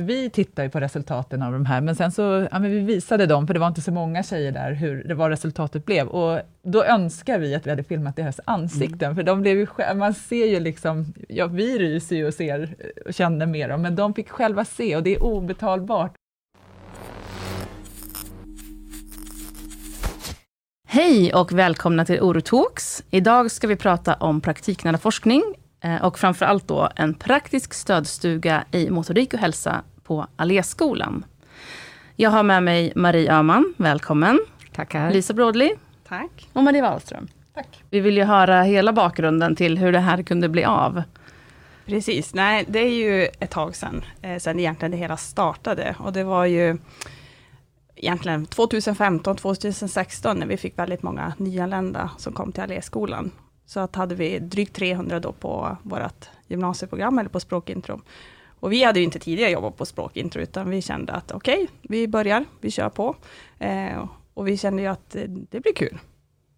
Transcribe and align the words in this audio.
Vi 0.00 0.30
tittar 0.30 0.62
ju 0.62 0.70
på 0.70 0.80
resultaten 0.80 1.42
av 1.42 1.52
de 1.52 1.66
här, 1.66 1.80
men 1.80 1.96
sen 1.96 2.12
så 2.12 2.48
ja, 2.50 2.58
men 2.58 2.70
vi 2.70 2.78
visade 2.78 3.26
dem, 3.26 3.46
för 3.46 3.54
det 3.54 3.60
var 3.60 3.68
inte 3.68 3.80
så 3.80 3.92
många 3.92 4.22
tjejer 4.22 4.52
där, 4.52 4.72
hur 4.72 5.04
det 5.04 5.14
var 5.14 5.30
resultatet 5.30 5.84
blev. 5.84 6.08
Och 6.08 6.40
då 6.62 6.84
önskar 6.84 7.38
vi 7.38 7.54
att 7.54 7.66
vi 7.66 7.70
hade 7.70 7.84
filmat 7.84 8.16
deras 8.16 8.40
ansikten, 8.44 9.06
mm. 9.06 9.16
för 9.16 9.22
de 9.22 9.42
blev 9.42 9.58
ju, 9.58 9.66
man 9.94 10.14
ser 10.14 10.46
ju 10.46 10.60
liksom, 10.60 11.12
ja 11.28 11.46
vi 11.46 11.78
ryser 11.78 12.16
ju 12.16 12.26
och 12.26 12.34
ser 12.34 12.74
och 13.06 13.14
känner 13.14 13.46
med 13.46 13.70
dem, 13.70 13.82
men 13.82 13.96
de 13.96 14.14
fick 14.14 14.30
själva 14.30 14.64
se 14.64 14.96
och 14.96 15.02
det 15.02 15.14
är 15.14 15.22
obetalbart. 15.22 16.14
Hej 20.88 21.34
och 21.34 21.52
välkomna 21.52 22.04
till 22.04 22.20
Orotalks. 22.20 23.04
Idag 23.10 23.50
ska 23.50 23.66
vi 23.66 23.76
prata 23.76 24.14
om 24.14 24.40
praktiknära 24.40 24.98
forskning 24.98 25.42
Eh, 25.42 25.63
och 26.02 26.18
framför 26.18 26.46
allt 26.46 26.68
då 26.68 26.88
en 26.96 27.14
praktisk 27.14 27.74
stödstuga 27.74 28.64
i 28.70 28.90
motorik 28.90 29.34
och 29.34 29.40
hälsa 29.40 29.82
på 30.02 30.26
Alléskolan. 30.36 31.24
Jag 32.16 32.30
har 32.30 32.42
med 32.42 32.62
mig 32.62 32.92
Marie 32.96 33.32
Öhman, 33.32 33.74
välkommen. 33.76 34.40
Tackar. 34.72 35.10
Lisa 35.10 35.34
Brådli. 35.34 35.74
Tack. 36.08 36.48
Och 36.52 36.62
Marie 36.62 36.82
Wallström. 36.82 37.28
Tack. 37.54 37.82
Vi 37.90 38.00
vill 38.00 38.16
ju 38.16 38.24
höra 38.24 38.62
hela 38.62 38.92
bakgrunden 38.92 39.56
till 39.56 39.78
hur 39.78 39.92
det 39.92 40.00
här 40.00 40.22
kunde 40.22 40.48
bli 40.48 40.64
av. 40.64 41.02
Precis, 41.86 42.34
nej 42.34 42.64
det 42.68 42.78
är 42.78 42.90
ju 42.90 43.24
ett 43.24 43.50
tag 43.50 43.76
sedan, 43.76 44.04
eh, 44.22 44.38
sedan 44.38 44.60
egentligen 44.60 44.90
det 44.90 44.96
hela 44.96 45.16
startade. 45.16 45.96
Och 45.98 46.12
det 46.12 46.24
var 46.24 46.44
ju 46.44 46.78
egentligen 47.96 48.46
2015, 48.46 49.36
2016 49.36 50.38
när 50.38 50.46
vi 50.46 50.56
fick 50.56 50.78
väldigt 50.78 51.02
många 51.02 51.32
nyanlända 51.38 52.10
som 52.18 52.32
kom 52.32 52.52
till 52.52 52.62
Alléskolan. 52.62 53.30
Så 53.66 53.80
att 53.80 53.96
hade 53.96 54.14
vi 54.14 54.38
drygt 54.38 54.76
300 54.76 55.20
då 55.20 55.32
på 55.32 55.76
vårt 55.82 56.28
gymnasieprogram 56.46 57.18
eller 57.18 57.30
på 57.30 57.40
språkintro. 57.40 58.00
Och 58.60 58.72
vi 58.72 58.84
hade 58.84 58.98
ju 58.98 59.04
inte 59.04 59.18
tidigare 59.18 59.50
jobbat 59.50 59.76
på 59.76 59.86
språkintro, 59.86 60.42
utan 60.42 60.70
vi 60.70 60.82
kände 60.82 61.12
att 61.12 61.32
okej, 61.32 61.54
okay, 61.54 61.66
vi 61.82 62.08
börjar, 62.08 62.44
vi 62.60 62.70
kör 62.70 62.88
på. 62.88 63.16
Eh, 63.58 64.08
och 64.34 64.48
vi 64.48 64.56
kände 64.56 64.82
ju 64.82 64.88
att 64.88 65.16
det, 65.50 65.60
blir 65.60 65.74
kul. 65.74 65.98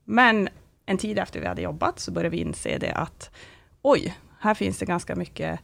Men 0.05 0.49
en 0.87 0.99
tid 0.99 1.19
efter 1.19 1.41
vi 1.41 1.47
hade 1.47 1.63
jobbat 1.63 1.99
så 1.99 2.13
började 2.13 2.37
vi 2.37 2.41
inse 2.41 2.79
det 2.79 2.93
att 2.93 3.31
oj, 3.83 4.17
här 4.41 4.55
finns 4.55 4.79
det 4.79 4.87
ganska 4.87 5.17
mycket 5.17 5.61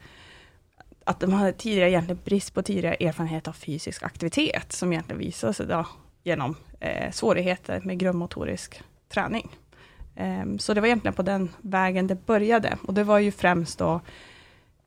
att 1.04 1.20
de 1.20 1.32
hade 1.32 1.52
tidigare 1.52 1.90
egentligen 1.90 2.20
brist 2.24 2.54
på 2.54 2.62
tidigare 2.62 2.94
erfarenhet 2.94 3.48
av 3.48 3.52
fysisk 3.52 4.02
aktivitet, 4.02 4.72
som 4.72 4.92
egentligen 4.92 5.18
visade 5.18 5.54
sig 5.54 5.66
då 5.66 5.86
genom 6.22 6.56
eh, 6.80 7.10
svårigheter 7.10 7.80
med 7.80 7.98
grundmotorisk 7.98 8.82
träning. 9.08 9.50
Um, 10.16 10.58
så 10.58 10.74
det 10.74 10.80
var 10.80 10.86
egentligen 10.86 11.14
på 11.14 11.22
den 11.22 11.50
vägen 11.60 12.06
det 12.06 12.26
började. 12.26 12.78
Och 12.86 12.94
det 12.94 13.04
var 13.04 13.18
ju 13.18 13.32
främst 13.32 13.78
då, 13.78 14.00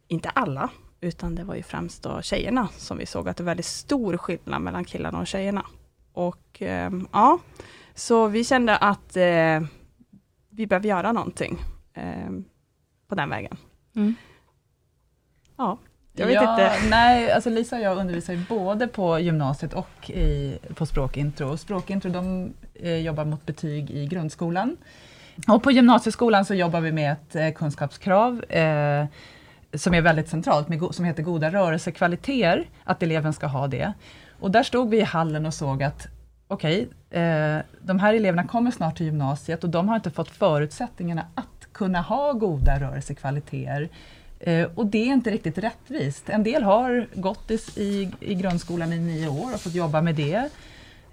inte 0.07 0.29
alla, 0.29 0.69
utan 1.01 1.35
det 1.35 1.43
var 1.43 1.55
ju 1.55 1.63
främst 1.63 2.03
då 2.03 2.21
tjejerna 2.21 2.67
som 2.77 2.97
vi 2.97 3.05
såg 3.05 3.29
att 3.29 3.37
det 3.37 3.43
var 3.43 3.51
väldigt 3.51 3.65
stor 3.65 4.17
skillnad 4.17 4.61
mellan 4.61 4.85
killarna 4.85 5.19
och 5.19 5.27
tjejerna. 5.27 5.65
Och 6.13 6.61
um, 6.61 7.07
ja, 7.11 7.39
så 7.93 8.27
vi 8.27 8.43
kände 8.43 8.77
att 8.77 9.17
uh, 9.17 9.67
vi 10.49 10.67
behöver 10.67 10.87
göra 10.87 11.11
någonting 11.11 11.57
um, 12.27 12.45
på 13.07 13.15
den 13.15 13.29
vägen. 13.29 13.57
Mm. 13.95 14.15
Ja, 15.57 15.77
jag 16.13 16.27
vet 16.27 16.35
ja, 16.35 16.51
inte. 16.51 16.89
Nej, 16.89 17.31
alltså 17.31 17.49
Lisa 17.49 17.75
och 17.75 17.81
jag 17.81 17.97
undervisar 17.97 18.33
ju 18.33 18.45
både 18.49 18.87
på 18.87 19.19
gymnasiet 19.19 19.73
och 19.73 20.09
i, 20.09 20.59
på 20.75 20.85
språkintro. 20.85 21.57
Språkintro 21.57 22.11
de 22.11 22.53
eh, 22.73 22.97
jobbar 22.97 23.25
mot 23.25 23.45
betyg 23.45 23.91
i 23.91 24.07
grundskolan. 24.07 24.77
Och 25.47 25.63
på 25.63 25.71
gymnasieskolan 25.71 26.45
så 26.45 26.53
jobbar 26.53 26.81
vi 26.81 26.91
med 26.91 27.11
ett 27.11 27.35
eh, 27.35 27.51
kunskapskrav 27.51 28.43
eh, 28.43 29.05
som 29.73 29.93
är 29.93 30.01
väldigt 30.01 30.29
centralt, 30.29 30.69
med, 30.69 30.83
som 30.91 31.05
heter 31.05 31.23
goda 31.23 31.51
rörelsekvaliteter, 31.51 32.69
att 32.83 33.03
eleven 33.03 33.33
ska 33.33 33.47
ha 33.47 33.67
det. 33.67 33.93
Och 34.39 34.51
där 34.51 34.63
stod 34.63 34.89
vi 34.89 34.97
i 34.97 35.03
hallen 35.03 35.45
och 35.45 35.53
såg 35.53 35.83
att 35.83 36.07
okej, 36.47 36.87
okay, 37.09 37.21
eh, 37.21 37.61
de 37.81 37.99
här 37.99 38.13
eleverna 38.13 38.47
kommer 38.47 38.71
snart 38.71 38.97
till 38.97 39.05
gymnasiet 39.05 39.63
och 39.63 39.69
de 39.69 39.89
har 39.89 39.95
inte 39.95 40.11
fått 40.11 40.29
förutsättningarna 40.29 41.25
att 41.35 41.67
kunna 41.71 42.01
ha 42.01 42.33
goda 42.33 42.79
rörelsekvaliteter. 42.79 43.89
Eh, 44.39 44.67
och 44.75 44.85
det 44.85 45.09
är 45.09 45.13
inte 45.13 45.31
riktigt 45.31 45.57
rättvist. 45.57 46.29
En 46.29 46.43
del 46.43 46.63
har 46.63 47.07
gått 47.13 47.51
i, 47.51 47.59
i, 47.75 48.11
i 48.19 48.35
grundskolan 48.35 48.93
i 48.93 48.99
nio 48.99 49.27
år 49.27 49.53
och 49.53 49.59
fått 49.59 49.75
jobba 49.75 50.01
med 50.01 50.15
det. 50.15 50.49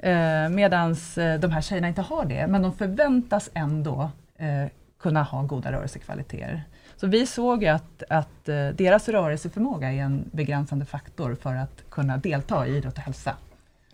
Eh, 0.02 0.48
Medan 0.48 0.90
eh, 0.90 1.34
de 1.40 1.50
här 1.50 1.60
tjejerna 1.60 1.88
inte 1.88 2.02
har 2.02 2.24
det, 2.24 2.46
men 2.46 2.62
de 2.62 2.72
förväntas 2.72 3.50
ändå 3.54 4.10
eh, 4.38 4.66
kunna 5.00 5.22
ha 5.22 5.42
goda 5.42 5.72
rörelsekvaliteter. 5.72 6.64
Så 6.96 7.06
vi 7.06 7.26
såg 7.26 7.64
att, 7.64 8.02
att 8.08 8.48
eh, 8.48 8.68
deras 8.68 9.08
rörelseförmåga 9.08 9.92
är 9.92 10.02
en 10.02 10.30
begränsande 10.32 10.84
faktor 10.84 11.34
för 11.34 11.54
att 11.54 11.90
kunna 11.90 12.16
delta 12.16 12.66
i 12.66 12.76
idrott 12.76 12.96
och 12.96 13.02
hälsa. 13.02 13.36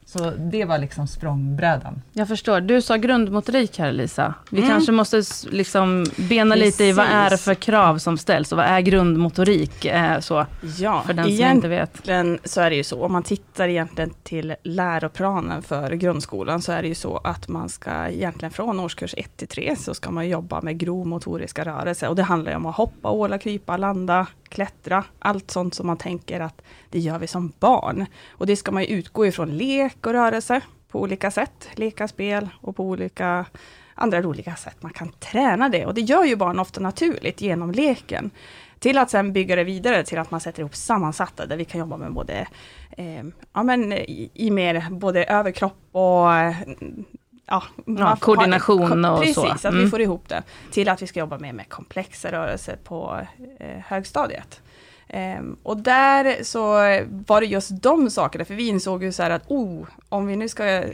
Så 0.09 0.31
det 0.31 0.65
var 0.65 0.79
liksom 0.79 1.07
språngbrädan. 1.07 2.03
Jag 2.13 2.29
förstår. 2.29 2.61
Du 2.61 2.83
sa 2.83 2.97
grundmotorik 2.97 3.79
här 3.79 3.93
Lisa. 3.93 4.35
Vi 4.51 4.59
mm. 4.59 4.71
kanske 4.71 4.93
måste 4.93 5.23
liksom 5.51 6.07
bena 6.17 6.55
Precis. 6.55 6.67
lite 6.67 6.85
i 6.85 6.93
vad 6.93 7.07
är 7.07 7.31
det 7.31 7.39
för 7.39 7.55
krav 7.55 7.99
som 7.99 8.19
ställs 8.19 8.53
och 8.53 8.59
vad 8.59 8.67
är 8.67 8.81
grundmotorik? 8.81 9.85
Eh, 9.85 10.21
så, 10.21 10.47
ja, 10.79 11.03
för 11.07 11.13
den 11.13 11.37
som 11.37 11.47
inte 11.47 11.69
vet. 11.69 11.97
så 12.45 12.61
är 12.61 12.71
det 12.71 12.77
ju 12.77 12.85
så. 12.85 13.05
Om 13.05 13.13
man 13.13 13.23
tittar 13.23 13.69
egentligen 13.69 14.11
till 14.23 14.55
läroplanen 14.63 15.63
för 15.63 15.91
grundskolan 15.91 16.63
så 16.63 16.73
är 16.73 16.83
det 16.83 16.89
ju 16.89 16.95
så 16.95 17.17
att 17.17 17.49
man 17.49 17.69
ska 17.69 18.09
egentligen 18.09 18.53
från 18.53 18.81
årskurs 18.81 19.15
1 19.17 19.37
till 19.37 19.49
3 19.49 19.77
så 19.77 19.95
ska 19.95 20.11
man 20.11 20.29
jobba 20.29 20.61
med 20.61 20.79
grov 20.79 21.07
motoriska 21.07 21.65
rörelser 21.65 22.09
och 22.09 22.17
det 22.17 22.23
handlar 22.23 22.57
om 22.57 22.67
att 22.67 22.77
hoppa, 22.77 23.11
åla, 23.11 23.39
krypa, 23.39 23.77
landa, 23.77 24.27
klättra, 24.49 25.05
allt 25.19 25.51
sånt 25.51 25.75
som 25.75 25.87
man 25.87 25.97
tänker 25.97 26.41
att 26.41 26.63
det 26.91 26.99
gör 26.99 27.19
vi 27.19 27.27
som 27.27 27.53
barn. 27.59 28.07
Och 28.31 28.47
det 28.47 28.57
ska 28.57 28.73
man 28.73 28.83
ju 28.83 28.89
utgå 28.89 29.27
ifrån 29.27 29.57
lek 29.57 29.98
och 30.07 30.13
rörelse 30.13 30.61
på 30.89 31.01
olika 31.01 31.31
sätt, 31.31 31.69
leka, 31.75 32.09
spel 32.09 32.49
och 32.61 32.77
på 32.77 32.85
olika 32.85 33.47
andra 33.95 34.23
roliga 34.23 34.57
sätt 34.57 34.77
man 34.81 34.93
kan 34.93 35.13
träna 35.13 35.69
det. 35.69 35.87
Och 35.87 35.95
det 35.95 36.01
gör 36.01 36.25
ju 36.25 36.37
barn 36.37 36.59
ofta 36.59 36.81
naturligt 36.81 37.41
genom 37.41 37.73
leken. 37.73 38.31
Till 38.79 38.99
att 38.99 39.11
sen 39.11 39.33
bygga 39.33 39.57
det 39.57 39.65
vidare 39.65 40.05
till 40.05 40.19
att 40.19 40.31
man 40.31 40.41
sätter 40.41 40.61
ihop 40.61 40.75
sammansatta, 40.75 41.47
där 41.47 41.57
vi 41.57 41.65
kan 41.65 41.81
jobba 41.81 41.97
med 41.97 42.13
både 42.13 42.47
eh, 42.91 43.25
ja, 43.53 43.63
men 43.63 43.93
i, 43.93 44.31
i 44.35 44.51
mer 44.51 44.87
både 44.91 45.25
överkropp 45.25 45.79
och 45.93 46.29
ja, 47.47 47.63
ja, 47.87 48.17
koordination 48.21 49.05
har, 49.05 49.13
och 49.13 49.19
precis, 49.19 49.35
så. 49.35 49.43
Precis, 49.43 49.65
att 49.65 49.73
mm. 49.73 49.85
vi 49.85 49.91
får 49.91 50.01
ihop 50.01 50.29
det. 50.29 50.43
Till 50.71 50.89
att 50.89 51.03
vi 51.03 51.07
ska 51.07 51.21
jobba 51.21 51.39
mer 51.39 51.53
med 51.53 51.69
komplexa 51.69 52.33
rörelser 52.33 52.77
på 52.85 53.21
eh, 53.61 53.79
högstadiet. 53.87 54.61
Um, 55.15 55.57
och 55.63 55.77
där 55.77 56.43
så 56.43 56.73
var 57.27 57.41
det 57.41 57.47
just 57.47 57.83
de 57.83 58.11
sakerna, 58.11 58.45
för 58.45 58.55
vi 58.55 58.69
insåg 58.69 59.05
ju 59.05 59.13
så 59.13 59.23
här 59.23 59.31
att 59.31 59.51
oh, 59.51 59.87
om 60.09 60.27
vi 60.27 60.37
nu 60.37 60.49
ska, 60.49 60.85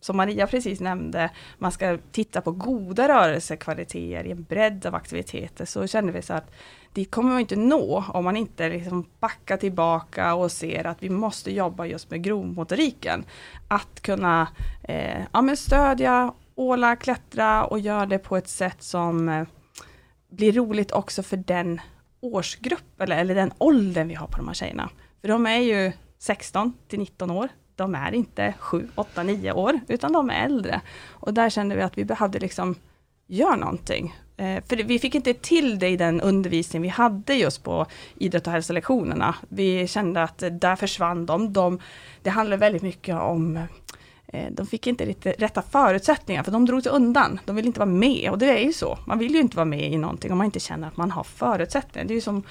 som 0.00 0.16
Maria 0.16 0.46
precis 0.46 0.80
nämnde, 0.80 1.30
man 1.58 1.72
ska 1.72 1.98
titta 2.12 2.40
på 2.40 2.52
goda 2.52 3.08
rörelsekvaliteter 3.08 4.26
i 4.26 4.30
en 4.30 4.42
bredd 4.42 4.86
av 4.86 4.94
aktiviteter, 4.94 5.64
så 5.64 5.86
kände 5.86 6.12
vi 6.12 6.22
så 6.22 6.34
att 6.34 6.50
dit 6.92 7.10
kommer 7.10 7.30
man 7.30 7.40
inte 7.40 7.56
nå 7.56 8.04
om 8.08 8.24
man 8.24 8.36
inte 8.36 8.68
liksom 8.68 9.06
backar 9.20 9.56
tillbaka 9.56 10.34
och 10.34 10.52
ser 10.52 10.86
att 10.86 11.02
vi 11.02 11.10
måste 11.10 11.52
jobba 11.52 11.86
just 11.86 12.10
med 12.10 12.22
grovmotoriken. 12.22 13.24
Att 13.68 14.00
kunna 14.00 14.48
eh, 14.82 15.22
ja, 15.32 15.42
men 15.42 15.56
stödja, 15.56 16.32
åla, 16.54 16.96
klättra 16.96 17.64
och 17.64 17.78
göra 17.78 18.06
det 18.06 18.18
på 18.18 18.36
ett 18.36 18.48
sätt 18.48 18.82
som 18.82 19.28
eh, 19.28 19.44
blir 20.30 20.52
roligt 20.52 20.92
också 20.92 21.22
för 21.22 21.36
den 21.36 21.80
årsgrupp 22.22 23.00
eller, 23.00 23.18
eller 23.18 23.34
den 23.34 23.52
åldern 23.58 24.08
vi 24.08 24.14
har 24.14 24.26
på 24.26 24.36
de 24.36 24.46
här 24.46 24.54
tjejerna. 24.54 24.90
För 25.20 25.28
de 25.28 25.46
är 25.46 25.58
ju 25.58 25.92
16 26.18 26.72
till 26.88 26.98
19 26.98 27.30
år. 27.30 27.48
De 27.76 27.94
är 27.94 28.12
inte 28.12 28.54
7, 28.58 28.88
8, 28.94 29.22
9 29.22 29.52
år, 29.52 29.80
utan 29.88 30.12
de 30.12 30.30
är 30.30 30.44
äldre. 30.44 30.80
Och 31.10 31.34
där 31.34 31.50
kände 31.50 31.76
vi 31.76 31.82
att 31.82 31.98
vi 31.98 32.04
behövde 32.04 32.38
liksom 32.38 32.74
göra 33.26 33.56
någonting. 33.56 34.14
Eh, 34.36 34.64
för 34.64 34.76
vi 34.76 34.98
fick 34.98 35.14
inte 35.14 35.34
till 35.34 35.78
det 35.78 35.88
i 35.88 35.96
den 35.96 36.20
undervisning 36.20 36.82
vi 36.82 36.88
hade 36.88 37.34
just 37.34 37.62
på 37.62 37.86
idrott 38.16 38.46
och 38.46 38.52
hälsolektionerna. 38.52 39.34
Vi 39.48 39.86
kände 39.86 40.22
att 40.22 40.38
där 40.38 40.76
försvann 40.76 41.26
de. 41.26 41.52
de 41.52 41.80
det 42.22 42.30
handlar 42.30 42.56
väldigt 42.56 42.82
mycket 42.82 43.14
om 43.14 43.58
Eh, 44.32 44.50
de 44.50 44.66
fick 44.66 44.86
inte 44.86 45.04
riktigt 45.04 45.42
rätta 45.42 45.62
förutsättningar, 45.62 46.42
för 46.42 46.52
de 46.52 46.66
drog 46.66 46.82
sig 46.82 46.92
undan. 46.92 47.40
De 47.44 47.56
vill 47.56 47.66
inte 47.66 47.80
vara 47.80 47.90
med, 47.90 48.30
och 48.30 48.38
det 48.38 48.50
är 48.58 48.64
ju 48.64 48.72
så. 48.72 48.98
Man 49.06 49.18
vill 49.18 49.34
ju 49.34 49.40
inte 49.40 49.56
vara 49.56 49.64
med 49.64 49.92
i 49.92 49.98
någonting 49.98 50.32
om 50.32 50.38
man 50.38 50.44
inte 50.44 50.60
känner 50.60 50.88
att 50.88 50.96
man 50.96 51.10
har 51.10 51.24
förutsättningar. 51.24 52.08
Det 52.08 52.12
är 52.12 52.16
ju 52.16 52.20
som 52.20 52.42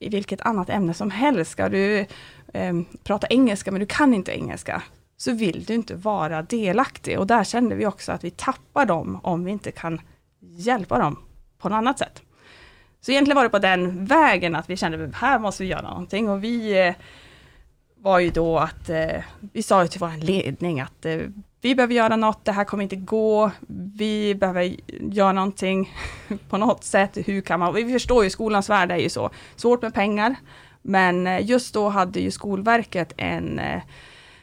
i 0.00 0.08
vilket 0.08 0.40
annat 0.40 0.70
ämne 0.70 0.94
som 0.94 1.10
helst. 1.10 1.50
Ska 1.50 1.68
du 1.68 2.06
eh, 2.52 2.74
prata 3.04 3.26
engelska, 3.26 3.70
men 3.70 3.80
du 3.80 3.86
kan 3.86 4.14
inte 4.14 4.32
engelska, 4.32 4.82
så 5.16 5.32
vill 5.32 5.64
du 5.64 5.74
inte 5.74 5.94
vara 5.94 6.42
delaktig. 6.42 7.18
Och 7.18 7.26
där 7.26 7.44
kände 7.44 7.74
vi 7.74 7.86
också 7.86 8.12
att 8.12 8.24
vi 8.24 8.30
tappar 8.30 8.86
dem 8.86 9.20
om 9.22 9.44
vi 9.44 9.50
inte 9.50 9.70
kan 9.70 10.00
hjälpa 10.40 10.98
dem 10.98 11.16
på 11.58 11.68
något 11.68 11.76
annat 11.76 11.98
sätt. 11.98 12.22
Så 13.00 13.10
egentligen 13.10 13.36
var 13.36 13.44
det 13.44 13.50
på 13.50 13.58
den 13.58 14.06
vägen 14.06 14.56
att 14.56 14.70
vi 14.70 14.76
kände 14.76 15.04
att 15.04 15.14
här 15.14 15.38
måste 15.38 15.62
vi 15.62 15.68
göra 15.68 15.82
någonting 15.82 16.28
och 16.28 16.44
vi 16.44 16.86
eh, 16.86 16.94
var 18.02 18.18
ju 18.18 18.30
då 18.30 18.58
att 18.58 18.88
eh, 18.88 19.22
vi 19.52 19.62
sa 19.62 19.86
till 19.86 20.00
vår 20.00 20.24
ledning 20.24 20.80
att 20.80 21.06
eh, 21.06 21.18
vi 21.60 21.74
behöver 21.74 21.94
göra 21.94 22.16
något, 22.16 22.44
det 22.44 22.52
här 22.52 22.64
kommer 22.64 22.82
inte 22.82 22.96
gå, 22.96 23.50
vi 23.94 24.34
behöver 24.34 24.76
göra 25.12 25.32
någonting 25.32 25.94
på 26.48 26.56
något 26.56 26.84
sätt, 26.84 27.18
hur 27.26 27.40
kan 27.40 27.60
man, 27.60 27.74
vi 27.74 27.92
förstår 27.92 28.24
ju 28.24 28.30
skolans 28.30 28.70
värld 28.70 28.92
är 28.92 28.96
ju 28.96 29.08
så, 29.08 29.30
svårt 29.56 29.82
med 29.82 29.94
pengar 29.94 30.36
Men 30.82 31.26
eh, 31.26 31.46
just 31.46 31.74
då 31.74 31.88
hade 31.88 32.20
ju 32.20 32.30
Skolverket 32.30 33.12
en 33.16 33.58
eh, 33.58 33.82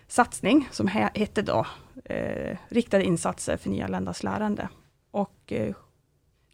satsning 0.08 0.68
som 0.72 0.88
hette 0.88 1.42
då 1.42 1.66
eh, 2.06 2.58
Riktade 2.70 3.04
insatser 3.04 3.58
för 3.58 3.70
nyanländas 3.70 4.24
lärande. 4.24 4.70
Och 5.12 5.54
eh, 5.54 5.76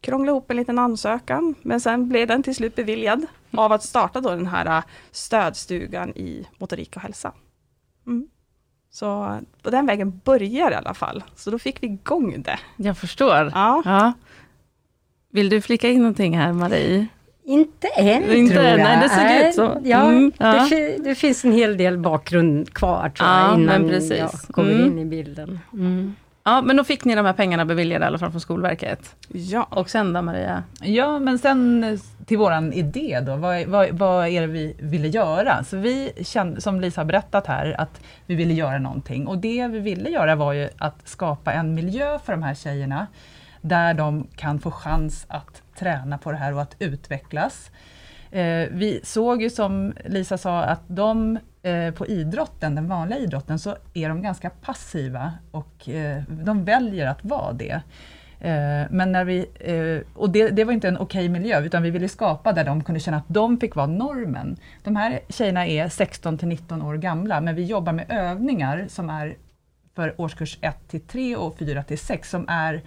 krånglade 0.00 0.32
ihop 0.32 0.50
en 0.50 0.56
liten 0.56 0.78
ansökan, 0.78 1.54
men 1.62 1.80
sen 1.80 2.08
blev 2.08 2.28
den 2.28 2.42
till 2.42 2.54
slut 2.54 2.76
beviljad 2.76 3.26
av 3.58 3.72
att 3.72 3.82
starta 3.82 4.20
då 4.20 4.30
den 4.30 4.46
här 4.46 4.66
eh, 4.66 4.84
stödstugan 5.10 6.10
i 6.10 6.46
motorik 6.58 6.96
och 6.96 7.02
hälsa. 7.02 7.32
Mm. 8.06 8.28
Så 8.90 9.38
på 9.62 9.70
den 9.70 9.86
vägen 9.86 10.20
börjar 10.24 10.70
i 10.70 10.74
alla 10.74 10.94
fall. 10.94 11.24
Så 11.36 11.50
då 11.50 11.58
fick 11.58 11.82
vi 11.82 11.86
igång 11.86 12.42
det. 12.42 12.58
Jag 12.76 12.98
förstår. 12.98 13.52
Ja. 13.54 13.82
ja. 13.84 14.12
Vill 15.30 15.48
du 15.48 15.60
flika 15.60 15.88
in 15.88 15.98
någonting 15.98 16.38
här 16.38 16.52
Marie? 16.52 17.06
Inte 17.44 17.88
än 17.88 18.32
Inte, 18.32 18.54
tror 18.54 18.66
jag. 18.66 18.78
Nej, 18.78 18.98
det 19.02 19.08
såg 19.08 19.48
ut 19.48 19.54
så. 19.54 19.88
Ja, 19.88 20.02
mm, 20.02 20.32
ja. 20.38 20.66
Det, 20.70 20.98
det, 21.04 21.14
finns 21.14 21.44
en 21.44 21.52
hel 21.52 21.76
del 21.76 21.98
bakgrund 21.98 22.74
kvar 22.74 23.08
tror 23.08 23.28
ja, 23.28 23.50
jag, 23.50 23.60
innan 23.60 24.08
jag 24.18 24.30
kommer 24.30 24.72
mm. 24.72 24.86
in 24.86 24.98
i 24.98 25.04
bilden. 25.04 25.58
Mm. 25.72 26.14
Ja, 26.46 26.62
men 26.62 26.76
då 26.76 26.84
fick 26.84 27.04
ni 27.04 27.14
de 27.14 27.26
här 27.26 27.32
pengarna 27.32 27.64
beviljade 27.64 28.04
i 28.04 28.06
alla 28.06 28.18
fall 28.18 28.30
från 28.30 28.40
Skolverket. 28.40 29.16
Ja. 29.28 29.66
Och 29.70 29.90
sen 29.90 30.12
då 30.12 30.22
Maria? 30.22 30.62
Ja, 30.80 31.18
men 31.18 31.38
sen 31.38 31.98
till 32.26 32.38
våran 32.38 32.72
idé 32.72 33.20
då, 33.26 33.36
vad, 33.36 33.66
vad, 33.66 33.90
vad 33.90 34.28
är 34.28 34.40
det 34.40 34.46
vi 34.46 34.76
ville 34.78 35.08
göra? 35.08 35.64
Så 35.64 35.76
vi 35.76 36.12
kände, 36.24 36.60
som 36.60 36.80
Lisa 36.80 37.00
har 37.00 37.06
berättat 37.06 37.46
här, 37.46 37.80
att 37.80 38.00
vi 38.26 38.34
ville 38.34 38.54
göra 38.54 38.78
någonting. 38.78 39.26
Och 39.26 39.38
det 39.38 39.66
vi 39.66 39.78
ville 39.78 40.10
göra 40.10 40.34
var 40.36 40.52
ju 40.52 40.68
att 40.78 41.08
skapa 41.08 41.52
en 41.52 41.74
miljö 41.74 42.18
för 42.18 42.32
de 42.32 42.42
här 42.42 42.54
tjejerna, 42.54 43.06
där 43.60 43.94
de 43.94 44.26
kan 44.36 44.58
få 44.58 44.70
chans 44.70 45.26
att 45.28 45.62
träna 45.78 46.18
på 46.18 46.32
det 46.32 46.38
här 46.38 46.54
och 46.54 46.62
att 46.62 46.76
utvecklas. 46.78 47.70
Eh, 48.34 48.68
vi 48.70 49.00
såg 49.02 49.42
ju 49.42 49.50
som 49.50 49.92
Lisa 50.04 50.38
sa 50.38 50.62
att 50.62 50.82
de 50.86 51.38
eh, 51.62 51.94
på 51.94 52.06
idrotten, 52.06 52.74
den 52.74 52.88
vanliga 52.88 53.18
idrotten, 53.18 53.58
så 53.58 53.76
är 53.94 54.08
de 54.08 54.22
ganska 54.22 54.50
passiva 54.50 55.32
och 55.50 55.88
eh, 55.88 56.22
de 56.28 56.64
väljer 56.64 57.06
att 57.06 57.24
vara 57.24 57.52
det. 57.52 57.80
Eh, 58.40 58.90
men 58.90 59.12
när 59.12 59.24
vi, 59.24 59.46
eh, 59.60 60.16
och 60.18 60.30
det, 60.30 60.48
det, 60.48 60.64
var 60.64 60.72
inte 60.72 60.88
en 60.88 60.98
okej 60.98 61.20
okay 61.20 61.28
miljö, 61.28 61.60
utan 61.60 61.82
vi 61.82 61.90
ville 61.90 62.08
skapa 62.08 62.52
där 62.52 62.64
de 62.64 62.84
kunde 62.84 63.00
känna 63.00 63.16
att 63.16 63.28
de 63.28 63.60
fick 63.60 63.74
vara 63.74 63.86
normen. 63.86 64.56
De 64.82 64.96
här 64.96 65.20
tjejerna 65.28 65.66
är 65.66 65.88
16 65.88 66.38
till 66.38 66.48
19 66.48 66.82
år 66.82 66.94
gamla, 66.94 67.40
men 67.40 67.54
vi 67.54 67.64
jobbar 67.64 67.92
med 67.92 68.06
övningar 68.08 68.86
som 68.88 69.10
är 69.10 69.36
för 69.94 70.20
årskurs 70.20 70.58
1 70.60 70.88
till 70.88 71.00
3 71.00 71.36
och 71.36 71.58
4 71.58 71.82
till 71.82 71.98
6, 71.98 72.30
som 72.30 72.48
är 72.48 72.82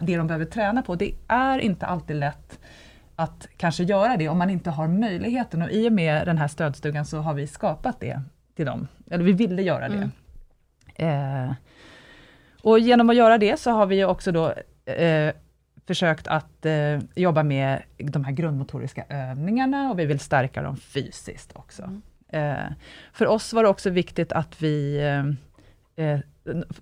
det 0.00 0.16
de 0.16 0.26
behöver 0.26 0.44
träna 0.44 0.82
på. 0.82 0.94
Det 0.94 1.14
är 1.28 1.58
inte 1.58 1.86
alltid 1.86 2.16
lätt 2.16 2.58
att 3.22 3.48
kanske 3.56 3.84
göra 3.84 4.16
det 4.16 4.28
om 4.28 4.38
man 4.38 4.50
inte 4.50 4.70
har 4.70 4.88
möjligheten 4.88 5.62
och 5.62 5.70
i 5.70 5.88
och 5.88 5.92
med 5.92 6.26
den 6.26 6.38
här 6.38 6.48
stödstugan 6.48 7.06
så 7.06 7.18
har 7.18 7.34
vi 7.34 7.46
skapat 7.46 8.00
det 8.00 8.20
till 8.56 8.66
dem. 8.66 8.88
Eller 9.10 9.24
vi 9.24 9.32
ville 9.32 9.62
göra 9.62 9.88
det. 9.88 10.10
Mm. 10.96 11.48
Eh, 11.48 11.54
och 12.62 12.78
genom 12.78 13.10
att 13.10 13.16
göra 13.16 13.38
det 13.38 13.60
så 13.60 13.70
har 13.70 13.86
vi 13.86 14.04
också 14.04 14.32
då 14.32 14.54
eh, 14.92 15.32
försökt 15.86 16.26
att 16.26 16.66
eh, 16.66 16.98
jobba 17.14 17.42
med 17.42 17.82
de 17.98 18.24
här 18.24 18.32
grundmotoriska 18.32 19.04
övningarna 19.08 19.90
och 19.90 19.98
vi 19.98 20.06
vill 20.06 20.20
stärka 20.20 20.62
dem 20.62 20.76
fysiskt 20.76 21.52
också. 21.54 21.82
Mm. 21.82 22.02
Eh, 22.28 22.72
för 23.12 23.26
oss 23.26 23.52
var 23.52 23.62
det 23.62 23.68
också 23.68 23.90
viktigt 23.90 24.32
att 24.32 24.62
vi 24.62 25.00
eh, 25.96 26.18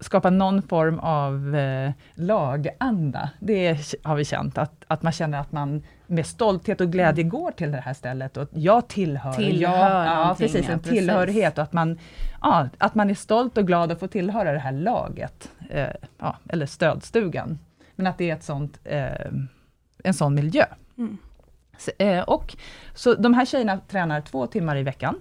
skapa 0.00 0.30
någon 0.30 0.62
form 0.62 0.98
av 0.98 1.56
eh, 1.56 1.92
laganda. 2.14 3.30
Det 3.40 3.78
har 4.02 4.16
vi 4.16 4.24
känt, 4.24 4.58
att, 4.58 4.84
att 4.86 5.02
man 5.02 5.12
känner 5.12 5.40
att 5.40 5.52
man 5.52 5.82
med 6.06 6.26
stolthet 6.26 6.80
och 6.80 6.92
glädje 6.92 7.22
mm. 7.22 7.28
går 7.28 7.50
till 7.50 7.72
det 7.72 7.80
här 7.80 7.94
stället 7.94 8.36
och 8.36 8.48
jag 8.52 8.88
tillhör. 8.88 9.32
Tillhör 9.32 10.04
jag, 10.04 10.06
ja, 10.06 10.34
precis, 10.38 10.68
en 10.68 10.80
ja, 10.84 10.90
tillhörighet 10.90 11.58
och 11.58 11.64
att 11.64 11.72
man, 11.72 11.98
ja, 12.40 12.68
att 12.78 12.94
man 12.94 13.10
är 13.10 13.14
stolt 13.14 13.58
och 13.58 13.66
glad 13.66 13.92
att 13.92 14.00
få 14.00 14.06
tillhöra 14.06 14.52
det 14.52 14.58
här 14.58 14.72
laget, 14.72 15.50
eh, 15.70 15.88
ja, 16.18 16.36
eller 16.48 16.66
stödstugan. 16.66 17.58
Men 17.96 18.06
att 18.06 18.18
det 18.18 18.30
är 18.30 18.34
ett 18.34 18.44
sånt, 18.44 18.80
eh, 18.84 19.32
en 20.04 20.14
sån 20.14 20.34
miljö. 20.34 20.64
Mm. 20.98 21.18
Så, 21.78 21.90
eh, 21.98 22.22
och, 22.22 22.56
så 22.94 23.14
de 23.14 23.34
här 23.34 23.44
tjejerna 23.44 23.80
tränar 23.88 24.20
två 24.20 24.46
timmar 24.46 24.76
i 24.76 24.82
veckan, 24.82 25.20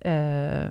eh, 0.00 0.70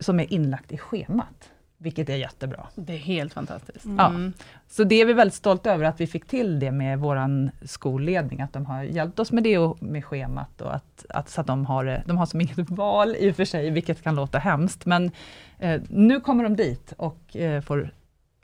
som 0.00 0.20
är 0.20 0.32
inlagt 0.32 0.72
i 0.72 0.78
schemat 0.78 1.52
vilket 1.82 2.08
är 2.08 2.16
jättebra. 2.16 2.66
Det 2.74 2.92
är 2.92 2.98
helt 2.98 3.32
fantastiskt. 3.32 3.84
Mm. 3.84 3.98
Ja. 3.98 4.44
Så 4.68 4.84
det 4.84 5.00
är 5.00 5.06
vi 5.06 5.12
väldigt 5.12 5.34
stolta 5.34 5.72
över 5.72 5.84
att 5.84 6.00
vi 6.00 6.06
fick 6.06 6.26
till 6.26 6.58
det 6.58 6.70
med 6.70 6.98
vår 6.98 7.50
skolledning, 7.66 8.40
att 8.40 8.52
de 8.52 8.66
har 8.66 8.82
hjälpt 8.82 9.18
oss 9.18 9.32
med 9.32 9.42
det 9.42 9.58
och 9.58 9.82
med 9.82 10.04
schemat 10.04 10.60
och 10.60 10.74
att, 10.74 11.06
att, 11.08 11.28
så 11.28 11.40
att 11.40 11.46
de 11.46 11.66
har, 11.66 12.02
de 12.06 12.18
har 12.18 12.26
som 12.26 12.40
inget 12.40 12.58
val 12.70 13.16
i 13.18 13.30
och 13.30 13.36
för 13.36 13.44
sig, 13.44 13.70
vilket 13.70 14.02
kan 14.02 14.14
låta 14.14 14.38
hemskt, 14.38 14.86
men 14.86 15.10
eh, 15.58 15.80
nu 15.88 16.20
kommer 16.20 16.44
de 16.44 16.56
dit 16.56 16.92
och 16.96 17.36
eh, 17.36 17.60
får 17.60 17.90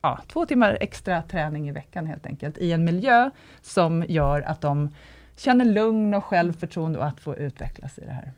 ja, 0.02 0.20
två 0.28 0.46
timmar 0.46 0.78
extra 0.80 1.22
träning 1.22 1.68
i 1.68 1.72
veckan 1.72 2.06
helt 2.06 2.26
enkelt, 2.26 2.58
i 2.58 2.72
en 2.72 2.84
miljö 2.84 3.30
som 3.62 4.04
gör 4.08 4.42
att 4.42 4.60
de 4.60 4.94
känner 5.36 5.64
lugn 5.64 6.14
och 6.14 6.24
självförtroende 6.24 6.98
och 6.98 7.06
att 7.06 7.20
få 7.20 7.36
utvecklas 7.36 7.98
i 7.98 8.04
det 8.04 8.12
här. 8.12 8.32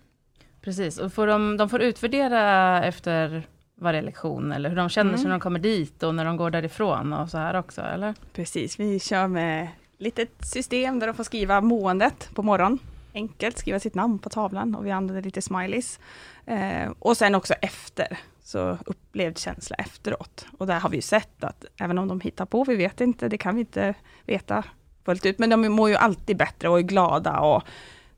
Precis, 0.60 0.98
och 0.98 1.12
får 1.12 1.26
de, 1.26 1.56
de 1.56 1.68
får 1.68 1.82
utvärdera 1.82 2.84
efter 2.84 3.46
varje 3.80 4.02
lektion, 4.02 4.52
eller 4.52 4.68
hur 4.68 4.76
de 4.76 4.88
känner 4.88 5.12
sig 5.12 5.20
mm. 5.20 5.28
när 5.28 5.36
de 5.36 5.40
kommer 5.40 5.58
dit 5.58 6.02
och 6.02 6.14
när 6.14 6.24
de 6.24 6.36
går 6.36 6.50
därifrån 6.50 7.12
och 7.12 7.28
så 7.28 7.38
här 7.38 7.56
också, 7.56 7.80
eller? 7.80 8.14
Precis, 8.32 8.80
vi 8.80 9.00
kör 9.00 9.26
med 9.26 9.68
litet 9.98 10.46
system 10.46 10.98
där 10.98 11.06
de 11.06 11.16
får 11.16 11.24
skriva 11.24 11.60
måendet 11.60 12.30
på 12.34 12.42
morgonen. 12.42 12.78
Enkelt, 13.14 13.58
skriva 13.58 13.80
sitt 13.80 13.94
namn 13.94 14.18
på 14.18 14.28
tavlan 14.28 14.74
och 14.74 14.86
vi 14.86 14.90
använder 14.90 15.22
lite 15.22 15.42
smileys. 15.42 16.00
Eh, 16.46 16.90
och 16.98 17.16
sen 17.16 17.34
också 17.34 17.54
efter, 17.54 18.18
så 18.42 18.78
upplevd 18.86 19.38
känsla 19.38 19.76
efteråt. 19.76 20.46
Och 20.58 20.66
där 20.66 20.80
har 20.80 20.90
vi 20.90 21.02
sett 21.02 21.44
att 21.44 21.64
även 21.76 21.98
om 21.98 22.08
de 22.08 22.20
hittar 22.20 22.46
på, 22.46 22.64
vi 22.64 22.76
vet 22.76 23.00
inte, 23.00 23.28
det 23.28 23.38
kan 23.38 23.54
vi 23.54 23.60
inte 23.60 23.94
veta 24.26 24.64
fullt 25.04 25.26
ut, 25.26 25.38
men 25.38 25.50
de 25.50 25.68
mår 25.68 25.88
ju 25.88 25.96
alltid 25.96 26.36
bättre 26.36 26.68
och 26.68 26.78
är 26.78 26.82
glada 26.82 27.40
och 27.40 27.62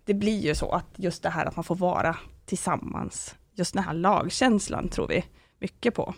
det 0.04 0.14
blir 0.14 0.40
ju 0.40 0.54
så 0.54 0.70
att 0.70 0.86
just 0.96 1.22
det 1.22 1.30
här 1.30 1.46
att 1.46 1.56
man 1.56 1.64
får 1.64 1.76
vara 1.76 2.16
tillsammans, 2.46 3.34
just 3.54 3.74
den 3.74 3.84
här 3.84 3.94
lagkänslan 3.94 4.88
tror 4.88 5.08
vi 5.08 5.24
mycket 5.62 5.94
på. 5.94 6.14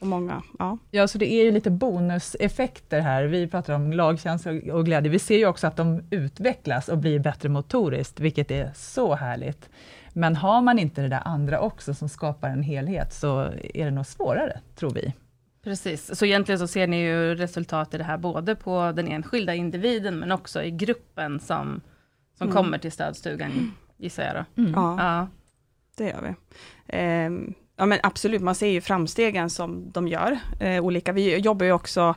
Och 0.00 0.06
många, 0.06 0.42
ja. 0.58 0.78
ja, 0.90 1.08
så 1.08 1.18
det 1.18 1.32
är 1.32 1.44
ju 1.44 1.50
lite 1.50 1.70
bonuseffekter 1.70 3.00
här. 3.00 3.24
Vi 3.24 3.46
pratar 3.46 3.74
om 3.74 3.92
lagkänsla 3.92 4.52
och 4.72 4.84
glädje. 4.84 5.10
Vi 5.10 5.18
ser 5.18 5.38
ju 5.38 5.46
också 5.46 5.66
att 5.66 5.76
de 5.76 6.02
utvecklas 6.10 6.88
och 6.88 6.98
blir 6.98 7.18
bättre 7.18 7.48
motoriskt, 7.48 8.20
vilket 8.20 8.50
är 8.50 8.72
så 8.74 9.14
härligt. 9.14 9.68
Men 10.12 10.36
har 10.36 10.62
man 10.62 10.78
inte 10.78 11.02
det 11.02 11.08
där 11.08 11.22
andra 11.24 11.60
också, 11.60 11.94
som 11.94 12.08
skapar 12.08 12.48
en 12.48 12.62
helhet, 12.62 13.14
så 13.14 13.40
är 13.74 13.84
det 13.84 13.90
nog 13.90 14.06
svårare, 14.06 14.60
tror 14.74 14.90
vi. 14.90 15.14
Precis, 15.62 16.18
så 16.18 16.24
egentligen 16.24 16.58
så 16.58 16.66
ser 16.66 16.86
ni 16.86 17.00
ju 17.00 17.34
resultat 17.34 17.94
i 17.94 17.98
det 17.98 18.04
här, 18.04 18.18
både 18.18 18.54
på 18.54 18.92
den 18.96 19.08
enskilda 19.08 19.54
individen, 19.54 20.18
men 20.18 20.32
också 20.32 20.62
i 20.62 20.70
gruppen 20.70 21.40
som, 21.40 21.80
som 22.34 22.46
mm. 22.46 22.56
kommer 22.56 22.78
till 22.78 22.92
stödstugan, 22.92 23.72
gissar 23.96 24.22
jag 24.22 24.34
då. 24.34 24.62
Mm. 24.62 24.72
Ja, 24.74 24.96
ja, 24.98 25.28
det 25.96 26.04
gör 26.04 26.22
vi. 26.22 27.26
Um, 27.26 27.54
Ja 27.80 27.86
men 27.86 27.98
absolut, 28.02 28.42
man 28.42 28.54
ser 28.54 28.68
ju 28.68 28.80
framstegen 28.80 29.50
som 29.50 29.90
de 29.90 30.08
gör, 30.08 30.38
eh, 30.60 30.84
olika. 30.84 31.12
Vi 31.12 31.38
jobbar 31.38 31.66
ju 31.66 31.72
också, 31.72 32.14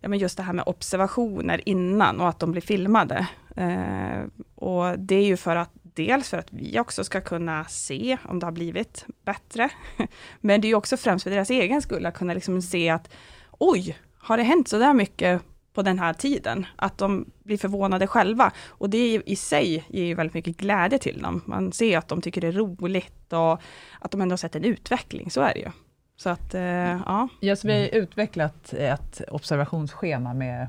ja 0.00 0.08
men 0.08 0.18
just 0.18 0.36
det 0.36 0.42
här 0.42 0.52
med 0.52 0.64
observationer 0.66 1.68
innan 1.68 2.20
och 2.20 2.28
att 2.28 2.38
de 2.38 2.52
blir 2.52 2.62
filmade. 2.62 3.26
Eh, 3.56 4.22
och 4.54 4.98
det 4.98 5.14
är 5.14 5.24
ju 5.24 5.36
för 5.36 5.56
att, 5.56 5.70
dels 5.72 6.28
för 6.28 6.38
att 6.38 6.46
vi 6.50 6.78
också 6.78 7.04
ska 7.04 7.20
kunna 7.20 7.64
se 7.64 8.16
om 8.24 8.38
det 8.38 8.46
har 8.46 8.52
blivit 8.52 9.06
bättre. 9.24 9.68
Men 10.40 10.60
det 10.60 10.66
är 10.66 10.70
ju 10.70 10.74
också 10.74 10.96
främst 10.96 11.22
för 11.22 11.30
deras 11.30 11.50
egen 11.50 11.82
skull, 11.82 12.06
att 12.06 12.18
kunna 12.18 12.34
liksom 12.34 12.62
se 12.62 12.88
att 12.88 13.10
oj, 13.50 13.98
har 14.18 14.36
det 14.36 14.42
hänt 14.42 14.68
så 14.68 14.78
där 14.78 14.94
mycket 14.94 15.42
på 15.74 15.82
den 15.82 15.98
här 15.98 16.12
tiden, 16.12 16.66
att 16.76 16.98
de 16.98 17.30
blir 17.42 17.58
förvånade 17.58 18.06
själva. 18.06 18.52
Och 18.68 18.90
det 18.90 19.22
i 19.26 19.36
sig 19.36 19.84
ger 19.88 20.04
ju 20.04 20.14
väldigt 20.14 20.34
mycket 20.34 20.56
glädje 20.56 20.98
till 20.98 21.22
dem. 21.22 21.42
Man 21.46 21.72
ser 21.72 21.98
att 21.98 22.08
de 22.08 22.20
tycker 22.20 22.40
det 22.40 22.48
är 22.48 22.52
roligt 22.52 23.32
och 23.32 23.60
att 24.00 24.10
de 24.10 24.20
ändå 24.20 24.32
har 24.32 24.36
sett 24.36 24.56
en 24.56 24.64
utveckling, 24.64 25.30
så 25.30 25.40
är 25.40 25.54
det 25.54 25.60
ju. 25.60 25.70
Så 26.16 26.30
att, 26.30 26.54
eh, 26.54 26.62
ja. 26.62 27.28
Ja, 27.40 27.56
så 27.56 27.68
vi 27.68 27.72
har 27.72 27.94
utvecklat 27.94 28.72
ett 28.72 29.20
observationsschema 29.28 30.34
med 30.34 30.68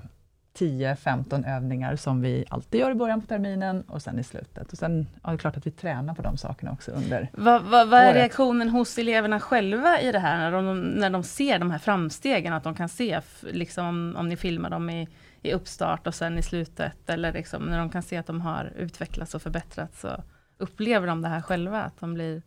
10-15 0.58 1.56
övningar 1.56 1.96
som 1.96 2.22
vi 2.22 2.46
alltid 2.50 2.80
gör 2.80 2.92
i 2.92 2.96
början 2.96 3.22
på 3.22 3.28
terminen 3.28 3.82
och 3.82 4.02
sen 4.02 4.20
i 4.20 4.24
slutet. 4.24 4.72
Och 4.72 4.78
sen 4.78 5.08
ja, 5.24 5.30
det 5.30 5.36
är 5.36 5.38
klart 5.38 5.58
att 5.58 5.68
vi 5.68 5.72
tränar 5.72 6.14
på 6.14 6.22
de 6.22 6.38
sakerna 6.38 6.72
också 6.72 6.92
under 6.92 7.30
Vad 7.34 7.64
va, 7.64 7.86
va 7.86 8.00
är 8.00 8.14
reaktionen 8.14 8.70
hos 8.70 8.98
eleverna 8.98 9.40
själva 9.40 10.02
i 10.02 10.12
det 10.12 10.20
här, 10.20 10.38
när 10.38 10.52
de, 10.52 10.82
när 10.82 11.10
de 11.10 11.24
ser 11.24 11.60
de 11.60 11.72
här 11.72 11.78
framstegen, 11.78 12.54
att 12.54 12.64
de 12.64 12.76
kan 12.76 12.90
se, 12.90 13.22
liksom, 13.42 14.16
om 14.18 14.30
ni 14.30 14.38
filmar 14.38 14.70
dem 14.70 14.90
i, 14.90 15.08
i 15.42 15.54
uppstart 15.54 16.08
och 16.08 16.16
sen 16.16 16.38
i 16.38 16.42
slutet, 16.42 17.10
eller 17.10 17.34
liksom, 17.34 17.64
när 17.64 17.80
de 17.80 17.90
kan 17.90 18.04
se 18.04 18.18
att 18.18 18.28
de 18.28 18.42
har 18.42 18.74
utvecklats 18.78 19.36
och 19.36 19.42
förbättrats, 19.42 20.02
så 20.02 20.24
upplever 20.58 21.08
de 21.08 21.22
det 21.22 21.28
här 21.28 21.42
själva, 21.42 21.82
att 21.82 22.00
de 22.00 22.14
blir 22.14 22.42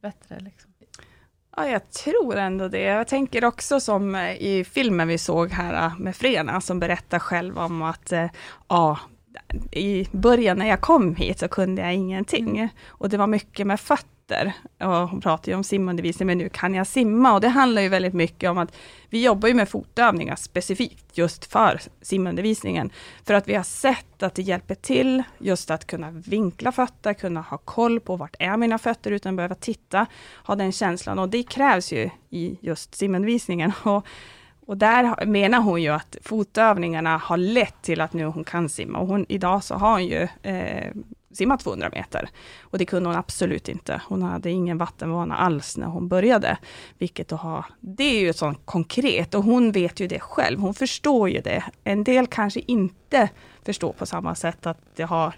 bättre? 0.00 0.40
Liksom? 0.40 0.72
Ja, 1.56 1.68
jag 1.68 1.90
tror 1.90 2.36
ändå 2.36 2.68
det. 2.68 2.80
Jag 2.80 3.06
tänker 3.06 3.44
också 3.44 3.80
som 3.80 4.14
eh, 4.14 4.36
i 4.36 4.64
filmen 4.64 5.08
vi 5.08 5.18
såg 5.18 5.50
här 5.50 5.86
eh, 5.86 5.98
med 5.98 6.16
Frena, 6.16 6.60
som 6.60 6.80
berättar 6.80 7.18
själv 7.18 7.58
om 7.58 7.82
att 7.82 8.12
eh, 8.12 8.26
ja, 8.68 8.98
i 9.72 10.08
början 10.12 10.58
när 10.58 10.66
jag 10.68 10.80
kom 10.80 11.14
hit 11.14 11.38
så 11.38 11.48
kunde 11.48 11.82
jag 11.82 11.94
ingenting. 11.94 12.68
Och 12.86 13.08
det 13.08 13.16
var 13.16 13.26
mycket 13.26 13.66
med 13.66 13.80
fötter 13.80 14.15
fötter. 14.26 14.52
Och 14.80 15.08
hon 15.08 15.20
pratar 15.20 15.52
ju 15.52 15.56
om 15.56 15.64
simundervisning, 15.64 16.26
men 16.26 16.38
nu 16.38 16.48
kan 16.48 16.74
jag 16.74 16.86
simma. 16.86 17.34
Och 17.34 17.40
det 17.40 17.48
handlar 17.48 17.82
ju 17.82 17.88
väldigt 17.88 18.14
mycket 18.14 18.50
om 18.50 18.58
att 18.58 18.76
vi 19.10 19.24
jobbar 19.24 19.48
ju 19.48 19.54
med 19.54 19.68
fotövningar 19.68 20.36
specifikt 20.36 21.18
just 21.18 21.44
för 21.52 21.80
simundervisningen. 22.02 22.90
För 23.24 23.34
att 23.34 23.48
vi 23.48 23.54
har 23.54 23.62
sett 23.62 24.22
att 24.22 24.34
det 24.34 24.42
hjälper 24.42 24.74
till 24.74 25.22
just 25.38 25.70
att 25.70 25.86
kunna 25.86 26.10
vinkla 26.10 26.72
fötter, 26.72 27.14
kunna 27.14 27.40
ha 27.40 27.58
koll 27.58 28.00
på 28.00 28.16
vart 28.16 28.36
är 28.38 28.56
mina 28.56 28.78
fötter 28.78 29.10
utan 29.10 29.34
att 29.34 29.36
behöva 29.36 29.54
titta, 29.54 30.06
ha 30.44 30.54
den 30.54 30.72
känslan. 30.72 31.18
Och 31.18 31.28
det 31.28 31.42
krävs 31.42 31.92
ju 31.92 32.10
i 32.30 32.58
just 32.60 32.94
simundervisningen. 32.94 33.72
Och 33.82 34.06
och 34.68 34.76
där 34.76 35.26
menar 35.26 35.60
hon 35.60 35.82
ju 35.82 35.88
att 35.88 36.16
fotövningarna 36.22 37.16
har 37.16 37.36
lett 37.36 37.82
till 37.82 38.00
att 38.00 38.12
nu 38.12 38.24
hon 38.24 38.44
kan 38.44 38.68
simma. 38.68 38.98
Och 38.98 39.06
hon, 39.06 39.26
idag 39.28 39.64
så 39.64 39.74
har 39.74 39.90
hon 39.90 40.06
ju 40.06 40.28
eh, 40.42 40.92
simma 41.36 41.56
200 41.56 41.90
meter. 41.92 42.28
Och 42.60 42.78
det 42.78 42.84
kunde 42.84 43.08
hon 43.08 43.18
absolut 43.18 43.68
inte. 43.68 44.02
Hon 44.08 44.22
hade 44.22 44.50
ingen 44.50 44.78
vattenvana 44.78 45.36
alls 45.36 45.76
när 45.76 45.86
hon 45.86 46.08
började. 46.08 46.58
Vilket 46.98 47.32
att 47.32 47.40
ha, 47.40 47.64
det 47.80 48.04
är 48.04 48.20
ju 48.20 48.32
sånt 48.32 48.60
konkret 48.64 49.34
och 49.34 49.44
hon 49.44 49.72
vet 49.72 50.00
ju 50.00 50.06
det 50.06 50.20
själv. 50.20 50.60
Hon 50.60 50.74
förstår 50.74 51.30
ju 51.30 51.40
det. 51.40 51.64
En 51.84 52.04
del 52.04 52.26
kanske 52.26 52.60
inte 52.60 53.28
förstår 53.64 53.92
på 53.92 54.06
samma 54.06 54.34
sätt 54.34 54.66
att 54.66 54.78
det 54.96 55.02
har 55.02 55.34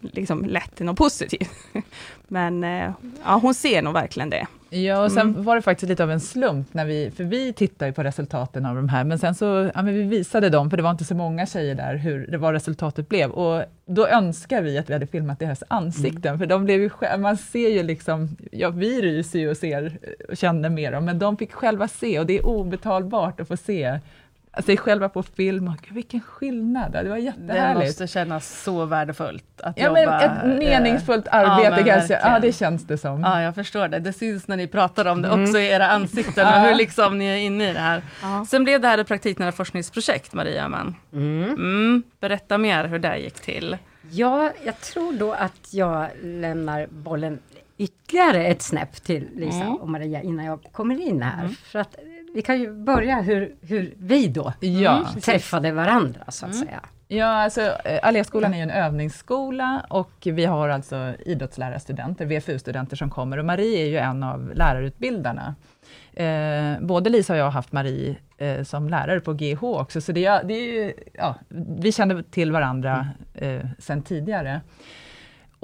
liksom 0.00 0.44
lett 0.44 0.76
till 0.76 0.86
något 0.86 0.98
positivt. 0.98 1.50
Men 2.28 2.64
eh, 2.64 2.92
ja, 3.24 3.38
hon 3.42 3.54
ser 3.54 3.82
nog 3.82 3.94
verkligen 3.94 4.30
det. 4.30 4.46
Ja, 4.70 5.04
och 5.04 5.12
sen 5.12 5.28
mm. 5.28 5.44
var 5.44 5.56
det 5.56 5.62
faktiskt 5.62 5.88
lite 5.88 6.02
av 6.02 6.10
en 6.10 6.20
slump, 6.20 6.74
när 6.74 6.84
vi, 6.84 7.10
för 7.16 7.24
vi 7.24 7.52
tittar 7.52 7.86
ju 7.86 7.92
på 7.92 8.02
resultaten 8.02 8.66
av 8.66 8.76
de 8.76 8.88
här, 8.88 9.04
men 9.04 9.18
sen 9.18 9.34
så 9.34 9.70
ja, 9.74 9.82
men 9.82 9.94
vi 9.94 10.02
visade 10.02 10.50
dem, 10.50 10.70
för 10.70 10.76
det 10.76 10.82
var 10.82 10.90
inte 10.90 11.04
så 11.04 11.14
många 11.14 11.46
tjejer 11.46 11.74
där, 11.74 11.96
hur 11.96 12.26
det 12.26 12.38
var 12.38 12.52
resultatet 12.52 13.08
blev. 13.08 13.30
Och 13.30 13.64
då 13.86 14.06
önskar 14.06 14.62
vi 14.62 14.78
att 14.78 14.88
vi 14.88 14.92
hade 14.92 15.06
filmat 15.06 15.38
deras 15.38 15.62
ansikten, 15.68 16.28
mm. 16.28 16.38
för 16.38 16.46
de 16.46 16.64
blev 16.64 16.80
ju, 16.80 16.90
man 17.18 17.36
ser 17.36 17.68
ju 17.68 17.82
liksom, 17.82 18.36
ja 18.52 18.70
vi 18.70 19.02
ryser 19.02 19.38
ju 19.38 19.50
och 19.50 19.56
ser 19.56 19.98
och 20.28 20.36
känner 20.36 20.70
med 20.70 20.92
dem, 20.92 21.04
men 21.04 21.18
de 21.18 21.36
fick 21.36 21.52
själva 21.52 21.88
se, 21.88 22.18
och 22.18 22.26
det 22.26 22.38
är 22.38 22.46
obetalbart 22.46 23.40
att 23.40 23.48
få 23.48 23.56
se 23.56 24.00
sig 24.62 24.76
själva 24.76 25.08
på 25.08 25.22
film. 25.22 25.68
Och, 25.68 25.88
vilken 25.90 26.20
skillnad, 26.20 26.92
det 26.92 27.08
var 27.08 27.16
jättehärligt. 27.16 27.80
Det 27.80 27.86
måste 27.86 28.06
kännas 28.06 28.62
så 28.62 28.84
värdefullt 28.84 29.60
att 29.60 29.78
ja, 29.78 29.86
jobba. 29.86 30.00
Men 30.00 30.20
ett 30.20 30.58
meningsfullt 30.58 31.26
äh, 31.26 31.34
arbete 31.34 31.80
ja, 31.86 31.94
kanske, 31.94 32.14
ja 32.14 32.38
det 32.40 32.52
känns 32.52 32.86
det 32.86 32.98
som. 32.98 33.20
Ja, 33.20 33.42
jag 33.42 33.54
förstår 33.54 33.88
det. 33.88 33.98
Det 33.98 34.12
syns 34.12 34.48
när 34.48 34.56
ni 34.56 34.66
pratar 34.66 35.04
om 35.04 35.22
det 35.22 35.28
mm. 35.28 35.42
också 35.42 35.58
i 35.58 35.68
era 35.68 35.86
ansikten, 35.86 36.46
och 36.46 36.60
hur 36.60 36.74
liksom 36.74 37.18
ni 37.18 37.24
är 37.24 37.36
inne 37.36 37.70
i 37.70 37.72
det 37.72 37.78
här. 37.78 38.02
Ja. 38.22 38.46
Sen 38.48 38.64
blev 38.64 38.80
det 38.80 38.88
här 38.88 38.98
ett 38.98 39.08
praktiknära 39.08 39.52
forskningsprojekt, 39.52 40.32
Maria 40.32 40.64
Öhman. 40.64 40.94
Mm. 41.12 41.42
Mm. 41.42 42.02
Berätta 42.20 42.58
mer 42.58 42.84
hur 42.84 42.98
det 42.98 43.18
gick 43.18 43.40
till. 43.40 43.76
Ja, 44.10 44.52
jag 44.64 44.80
tror 44.80 45.12
då 45.12 45.32
att 45.32 45.68
jag 45.70 46.08
lämnar 46.22 46.86
bollen 46.86 47.38
ytterligare 47.78 48.46
ett 48.46 48.62
snäpp 48.62 49.04
till 49.04 49.28
Lisa 49.34 49.56
mm. 49.56 49.74
och 49.74 49.88
Maria 49.88 50.22
innan 50.22 50.44
jag 50.44 50.62
kommer 50.72 51.00
in 51.00 51.22
här. 51.22 51.40
Mm. 51.44 51.54
För 51.54 51.78
att 51.78 51.96
vi 52.34 52.42
kan 52.42 52.60
ju 52.60 52.72
börja 52.72 53.20
hur, 53.20 53.54
hur 53.60 53.94
vi 53.98 54.28
då 54.28 54.52
ja. 54.60 54.98
Mm, 54.98 55.20
träffade 55.20 55.72
varandra 55.72 56.20
så 56.28 56.46
att 56.46 56.54
mm. 56.54 56.66
säga. 56.66 56.80
Ja, 57.08 57.26
alltså 57.26 57.60
eh, 57.60 58.00
Alléskolan 58.02 58.52
är 58.54 58.56
ju 58.56 58.62
en 58.62 58.70
övningsskola 58.70 59.86
och 59.90 60.12
vi 60.24 60.44
har 60.44 60.68
alltså 60.68 61.14
idrottslärarstudenter, 61.26 62.26
VFU-studenter 62.26 62.96
som 62.96 63.10
kommer 63.10 63.38
och 63.38 63.44
Marie 63.44 63.82
är 63.82 63.86
ju 63.86 63.96
en 63.96 64.22
av 64.22 64.52
lärarutbildarna. 64.54 65.54
Eh, 66.12 66.80
både 66.80 67.10
Lisa 67.10 67.32
och 67.32 67.38
jag 67.38 67.44
har 67.44 67.50
haft 67.50 67.72
Marie 67.72 68.16
eh, 68.38 68.62
som 68.62 68.88
lärare 68.88 69.20
på 69.20 69.32
GH 69.32 69.64
också, 69.64 70.00
så 70.00 70.12
det, 70.12 70.42
det 70.44 70.54
är 70.54 70.72
ju, 70.72 70.92
ja, 71.12 71.34
vi 71.78 71.92
kände 71.92 72.22
till 72.22 72.52
varandra 72.52 73.08
eh, 73.34 73.60
sedan 73.78 74.02
tidigare. 74.02 74.60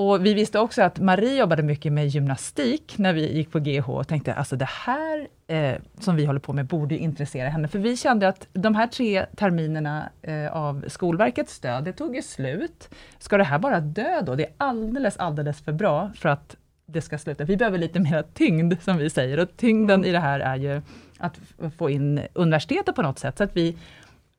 Och 0.00 0.26
vi 0.26 0.34
visste 0.34 0.58
också 0.58 0.82
att 0.82 0.98
Marie 0.98 1.38
jobbade 1.38 1.62
mycket 1.62 1.92
med 1.92 2.08
gymnastik 2.08 2.98
när 2.98 3.12
vi 3.12 3.32
gick 3.32 3.50
på 3.50 3.58
GH 3.58 3.90
och 3.90 4.08
tänkte 4.08 4.34
alltså 4.34 4.56
det 4.56 4.68
här 4.68 5.28
eh, 5.46 5.74
som 5.98 6.16
vi 6.16 6.24
håller 6.24 6.40
på 6.40 6.52
med 6.52 6.66
borde 6.66 6.98
intressera 6.98 7.48
henne. 7.48 7.68
För 7.68 7.78
vi 7.78 7.96
kände 7.96 8.28
att 8.28 8.48
de 8.52 8.74
här 8.74 8.86
tre 8.86 9.26
terminerna 9.36 10.10
eh, 10.22 10.56
av 10.56 10.84
Skolverkets 10.88 11.54
stöd, 11.54 11.84
det 11.84 11.92
tog 11.92 12.16
ju 12.16 12.22
slut. 12.22 12.88
Ska 13.18 13.36
det 13.36 13.44
här 13.44 13.58
bara 13.58 13.80
dö 13.80 14.20
då? 14.20 14.34
Det 14.34 14.44
är 14.44 14.52
alldeles, 14.56 15.16
alldeles 15.16 15.60
för 15.60 15.72
bra 15.72 16.10
för 16.14 16.28
att 16.28 16.56
det 16.86 17.00
ska 17.00 17.18
sluta. 17.18 17.44
Vi 17.44 17.56
behöver 17.56 17.78
lite 17.78 18.00
mer 18.00 18.24
tyngd, 18.34 18.74
som 18.82 18.96
vi 18.96 19.10
säger. 19.10 19.38
Och 19.38 19.56
tyngden 19.56 20.04
i 20.04 20.12
det 20.12 20.18
här 20.18 20.40
är 20.40 20.56
ju 20.56 20.82
att 21.18 21.38
få 21.78 21.90
in 21.90 22.20
universitetet 22.32 22.94
på 22.94 23.02
något 23.02 23.18
sätt, 23.18 23.38
så 23.38 23.44
att 23.44 23.56
vi 23.56 23.76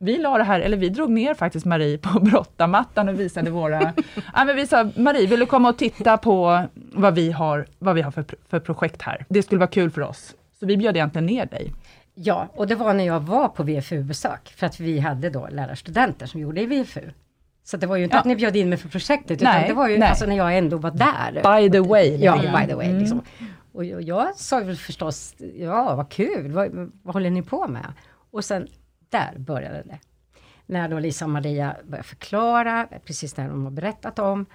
vi 0.02 0.18
la 0.18 0.38
det 0.38 0.44
här, 0.44 0.60
eller 0.60 0.76
vi 0.76 0.88
drog 0.88 1.10
ner 1.10 1.34
faktiskt 1.34 1.66
Marie 1.66 1.98
på 1.98 2.20
brottamattan 2.20 3.08
och 3.08 3.20
visade 3.20 3.50
våra... 3.50 3.80
ja, 4.34 4.44
men 4.44 4.56
vi 4.56 4.66
sa, 4.66 4.90
Marie, 4.96 5.26
vill 5.26 5.40
du 5.40 5.46
komma 5.46 5.68
och 5.68 5.78
titta 5.78 6.18
på 6.18 6.62
vad 6.74 7.14
vi 7.14 7.32
har, 7.32 7.66
vad 7.78 7.94
vi 7.94 8.02
har 8.02 8.10
för, 8.10 8.24
för 8.48 8.60
projekt 8.60 9.02
här? 9.02 9.26
Det 9.28 9.42
skulle 9.42 9.58
vara 9.58 9.70
kul 9.70 9.90
för 9.90 10.00
oss. 10.00 10.34
Så 10.60 10.66
vi 10.66 10.76
bjöd 10.76 10.96
egentligen 10.96 11.26
ner 11.26 11.46
dig. 11.46 11.72
Ja, 12.14 12.48
och 12.54 12.66
det 12.66 12.74
var 12.74 12.94
när 12.94 13.04
jag 13.04 13.20
var 13.20 13.48
på 13.48 13.62
VFU-besök, 13.62 14.54
för 14.56 14.66
att 14.66 14.80
vi 14.80 14.98
hade 14.98 15.30
då 15.30 15.48
lärarstudenter 15.50 16.26
som 16.26 16.40
gjorde 16.40 16.60
i 16.60 16.66
VFU. 16.66 17.10
Så 17.64 17.76
det 17.76 17.86
var 17.86 17.96
ju 17.96 18.04
inte 18.04 18.16
ja. 18.16 18.20
att 18.20 18.26
ni 18.26 18.36
bjöd 18.36 18.56
in 18.56 18.68
mig 18.68 18.78
för 18.78 18.88
projektet, 18.88 19.30
utan 19.30 19.54
nej, 19.54 19.68
det 19.68 19.74
var 19.74 19.88
ju 19.88 19.98
nej. 19.98 20.08
alltså 20.08 20.26
när 20.26 20.36
jag 20.36 20.58
ändå 20.58 20.76
var 20.76 20.90
där. 20.90 21.32
By 21.32 21.70
the 21.70 21.80
way. 21.80 22.16
Ja, 22.16 22.36
by 22.36 22.66
the 22.66 22.74
way. 22.74 22.86
Mm. 22.86 22.98
Liksom. 22.98 23.22
Och 23.72 23.84
jag, 23.84 24.02
jag 24.02 24.36
sa 24.36 24.60
väl 24.60 24.76
förstås, 24.76 25.34
ja 25.54 25.94
vad 25.94 26.08
kul, 26.08 26.52
vad, 26.52 26.90
vad 27.02 27.14
håller 27.14 27.30
ni 27.30 27.42
på 27.42 27.68
med? 27.68 27.86
Och 28.30 28.44
sen 28.44 28.68
där 29.12 29.38
började 29.38 29.82
det. 29.82 29.98
När 30.66 30.88
då 30.88 30.98
Lisa 30.98 31.24
och 31.24 31.30
Maria 31.30 31.76
började 31.84 32.08
förklara 32.08 32.88
precis 33.04 33.32
det 33.32 33.42
de 33.42 33.64
har 33.64 33.70
berättat 33.70 34.18
om. 34.18 34.46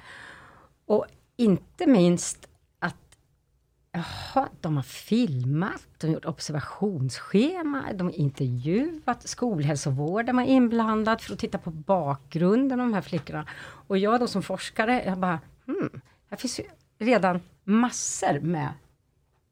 Och 0.86 1.06
inte 1.36 1.88
minst 1.88 2.50
att 2.80 3.18
jaha, 3.92 4.50
de 4.62 4.76
har 4.76 4.84
filmat, 4.84 5.88
de 5.98 6.08
har 6.08 6.14
gjort 6.14 6.26
observationsschema, 6.26 7.94
de 7.94 8.08
har 8.08 8.14
intervjuat, 8.14 9.28
skolhälsovården 9.28 10.36
var 10.36 10.44
inblandad 10.44 11.22
för 11.22 11.34
att 11.34 11.40
titta 11.40 11.58
på 11.58 11.72
bakgrunden 11.72 12.80
av 12.80 12.88
de 12.88 12.94
här 12.94 13.02
flickorna. 13.02 13.48
Och 13.60 13.98
jag 13.98 14.20
då 14.20 14.28
som 14.28 14.44
forskare, 14.44 15.04
jag 15.06 15.18
bara, 15.18 15.40
hmm, 15.66 16.02
här 16.30 16.38
finns 16.38 16.60
ju 16.60 16.64
redan 17.00 17.42
massor 17.64 18.40
med 18.40 18.70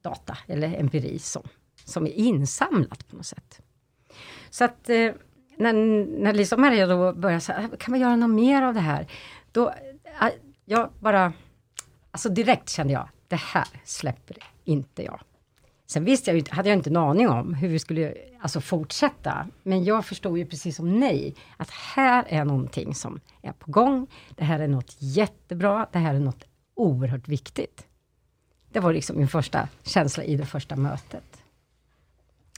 data 0.01 0.37
eller 0.47 0.79
empiri 0.79 1.19
som, 1.19 1.43
som 1.85 2.05
är 2.05 2.11
insamlat 2.11 3.07
på 3.07 3.15
något 3.15 3.25
sätt. 3.25 3.61
Så 4.55 4.63
att 4.63 4.89
eh, 4.89 5.11
när, 5.57 5.73
när 6.19 6.33
Lisa 6.33 6.55
och 6.55 6.61
Maria 6.61 6.87
då 6.87 7.13
började 7.13 7.41
säga, 7.41 7.69
ah, 7.73 7.77
kan 7.77 7.93
vi 7.93 7.99
göra 7.99 8.15
något 8.15 8.29
mer 8.29 8.61
av 8.61 8.73
det 8.73 8.79
här? 8.79 9.07
Då, 9.51 9.73
ah, 10.19 10.29
jag 10.65 10.89
bara, 10.99 11.33
alltså 12.11 12.29
direkt 12.29 12.69
kände 12.69 12.93
jag, 12.93 13.09
det 13.27 13.35
här 13.35 13.67
släpper 13.83 14.37
inte 14.63 15.03
jag. 15.03 15.21
Sen 15.87 16.05
visste 16.05 16.31
jag 16.31 16.37
ju, 16.37 16.43
hade 16.49 16.69
jag 16.69 16.77
inte 16.77 16.89
en 16.89 16.97
aning 16.97 17.29
om 17.29 17.53
hur 17.53 17.67
vi 17.67 17.79
skulle 17.79 18.13
alltså, 18.41 18.61
fortsätta. 18.61 19.47
Men 19.63 19.83
jag 19.83 20.05
förstod 20.05 20.37
ju 20.37 20.45
precis 20.45 20.75
som 20.75 20.99
nej, 20.99 21.35
att 21.57 21.69
här 21.69 22.25
är 22.27 22.45
någonting 22.45 22.95
som 22.95 23.19
är 23.41 23.51
på 23.51 23.71
gång. 23.71 24.07
Det 24.35 24.43
här 24.43 24.59
är 24.59 24.67
något 24.67 24.95
jättebra, 24.99 25.87
det 25.91 25.99
här 25.99 26.15
är 26.15 26.19
något 26.19 26.43
oerhört 26.75 27.27
viktigt. 27.27 27.85
Det 28.71 28.79
var 28.79 28.93
liksom 28.93 29.17
min 29.17 29.27
första 29.27 29.69
känsla 29.83 30.23
i 30.23 30.35
det 30.35 30.45
första 30.45 30.75
mötet. 30.75 31.34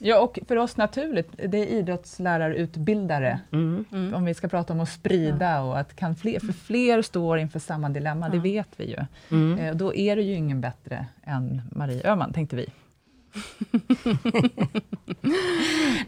Ja, 0.00 0.20
och 0.20 0.38
för 0.48 0.56
oss 0.56 0.76
naturligt, 0.76 1.28
det 1.48 1.58
är 1.58 1.66
idrottslärarutbildare, 1.66 3.40
mm. 3.52 3.84
Mm. 3.92 4.14
om 4.14 4.24
vi 4.24 4.34
ska 4.34 4.48
prata 4.48 4.72
om 4.72 4.80
att 4.80 4.88
sprida 4.88 5.50
ja. 5.50 5.60
och 5.60 5.78
att 5.78 5.96
kan 5.96 6.16
fler, 6.16 6.40
för 6.40 6.52
fler 6.52 7.02
står 7.02 7.38
inför 7.38 7.58
samma 7.58 7.88
dilemma, 7.88 8.26
ja. 8.26 8.32
det 8.32 8.38
vet 8.38 8.68
vi 8.76 8.84
ju. 8.84 8.98
Mm. 9.30 9.58
Eh, 9.58 9.74
då 9.74 9.94
är 9.94 10.16
det 10.16 10.22
ju 10.22 10.34
ingen 10.34 10.60
bättre 10.60 11.06
än 11.24 11.62
Marie 11.72 12.10
Öhman, 12.10 12.32
tänkte 12.32 12.56
vi. 12.56 12.66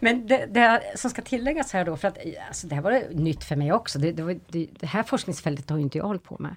Men 0.00 0.26
det, 0.26 0.47
det, 0.47 0.82
som 0.94 1.11
ska 1.11 1.23
tilläggas 1.23 1.73
här 1.73 1.85
då, 1.85 1.97
för 1.97 2.09
att 2.09 2.18
alltså 2.49 2.66
det 2.66 2.75
här 2.75 2.82
var 2.82 3.02
nytt 3.11 3.44
för 3.44 3.56
mig 3.56 3.73
också. 3.73 3.99
Det, 3.99 4.12
det, 4.12 4.23
var, 4.23 4.38
det, 4.49 4.66
det 4.80 4.87
här 4.87 5.02
forskningsfältet 5.02 5.70
har 5.70 5.76
ju 5.76 5.82
inte 5.82 5.99
jag 5.99 6.04
hållit 6.04 6.25
på 6.25 6.37
med. 6.38 6.56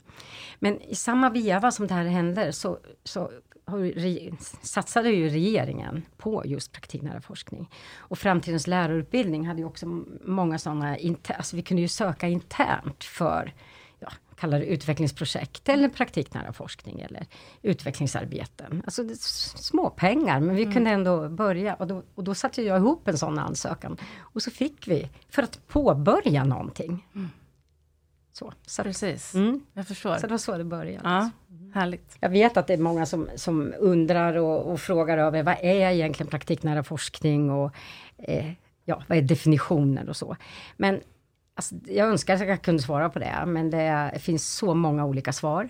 Men 0.59 0.81
i 0.81 0.95
samma 0.95 1.29
veva 1.29 1.71
som 1.71 1.87
det 1.87 1.93
här 1.93 2.05
händer 2.05 2.51
så, 2.51 2.77
så 3.03 3.31
satsade 4.61 5.09
ju 5.09 5.29
regeringen 5.29 6.05
på 6.17 6.43
just 6.45 6.71
praktiknära 6.71 7.21
forskning. 7.21 7.69
Och 7.95 8.19
framtidens 8.19 8.67
lärarutbildning 8.67 9.47
hade 9.47 9.59
ju 9.59 9.65
också 9.65 9.85
många 10.25 10.59
sådana, 10.59 10.97
alltså 11.27 11.55
vi 11.55 11.61
kunde 11.61 11.81
ju 11.81 11.87
söka 11.87 12.27
internt 12.27 13.03
för 13.03 13.53
ja, 13.99 14.09
kalla 14.35 14.59
det 14.59 14.65
utvecklingsprojekt 14.65 15.69
eller 15.69 15.89
praktiknära 15.89 16.53
forskning 16.53 17.01
eller 17.01 17.25
utvecklingsarbeten. 17.61 18.81
Alltså 18.85 19.03
det, 19.03 19.21
små 19.21 19.89
pengar 19.89 20.39
men 20.39 20.55
vi 20.55 20.61
mm. 20.61 20.73
kunde 20.73 20.89
ändå 20.89 21.29
börja 21.29 21.73
och 21.73 21.87
då, 21.87 22.03
och 22.15 22.23
då 22.23 22.35
satte 22.35 22.61
jag 22.61 22.77
ihop 22.77 23.07
en 23.07 23.17
sån 23.17 23.39
ansökan. 23.39 23.97
Och 24.19 24.41
så 24.41 24.51
fick 24.51 24.87
vi, 24.87 25.09
för 25.29 25.43
att 25.43 25.67
påbörja 25.67 26.43
någonting. 26.43 27.07
Mm. 27.15 27.29
Så, 28.33 28.53
så 28.65 28.83
Precis, 28.83 29.35
mm. 29.35 29.61
jag 29.73 29.87
förstår. 29.87 30.15
Så 30.15 30.27
det 30.27 30.33
var 30.33 30.37
så 30.37 30.57
det 30.57 30.63
började. 30.63 31.09
Ja, 31.09 31.29
härligt. 31.73 32.17
Jag 32.19 32.29
vet 32.29 32.57
att 32.57 32.67
det 32.67 32.73
är 32.73 32.77
många 32.77 33.05
som, 33.05 33.29
som 33.35 33.73
undrar 33.79 34.37
och, 34.37 34.71
och 34.71 34.79
frågar 34.79 35.17
över 35.17 35.43
vad 35.43 35.57
är 35.61 35.91
egentligen 35.91 36.29
praktiknära 36.29 36.83
forskning 36.83 37.51
och 37.51 37.71
eh, 38.17 38.51
ja, 38.85 39.03
vad 39.07 39.17
är 39.17 39.21
definitionen 39.21 40.09
och 40.09 40.17
så. 40.17 40.35
Men 40.77 41.01
Alltså, 41.55 41.75
jag 41.85 42.07
önskar 42.07 42.33
att 42.33 42.47
jag 42.47 42.61
kunde 42.61 42.83
svara 42.83 43.09
på 43.09 43.19
det, 43.19 43.43
men 43.47 43.69
det 43.69 44.19
finns 44.19 44.47
så 44.47 44.73
många 44.73 45.05
olika 45.05 45.33
svar. 45.33 45.69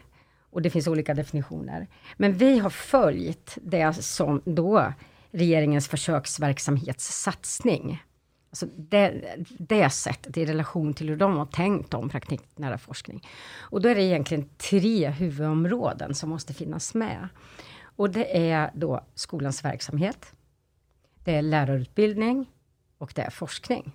Och 0.49 0.61
det 0.61 0.69
finns 0.69 0.87
olika 0.87 1.13
definitioner. 1.13 1.87
Men 2.17 2.33
vi 2.33 2.59
har 2.59 2.69
följt 2.69 3.57
det 3.61 3.93
som 3.93 4.41
då 4.45 4.93
regeringens 5.31 5.87
försöksverksamhetssatsning. 5.87 8.03
Alltså 8.53 8.65
det, 8.65 9.35
det 9.57 9.89
sättet 9.89 10.37
i 10.37 10.45
relation 10.45 10.93
till 10.93 11.09
hur 11.09 11.15
de 11.15 11.37
har 11.37 11.45
tänkt 11.45 11.93
om 11.93 12.09
praktiknära 12.09 12.77
forskning. 12.77 13.27
Och 13.59 13.81
då 13.81 13.89
är 13.89 13.95
det 13.95 14.01
egentligen 14.01 14.49
tre 14.57 15.09
huvudområden 15.09 16.15
som 16.15 16.29
måste 16.29 16.53
finnas 16.53 16.93
med. 16.93 17.27
Och 17.95 18.09
det 18.09 18.51
är 18.51 18.71
då 18.73 19.01
skolans 19.15 19.65
verksamhet, 19.65 20.33
det 21.23 21.35
är 21.35 21.41
lärarutbildning 21.41 22.49
och 22.97 23.11
det 23.15 23.21
är 23.21 23.29
forskning. 23.29 23.91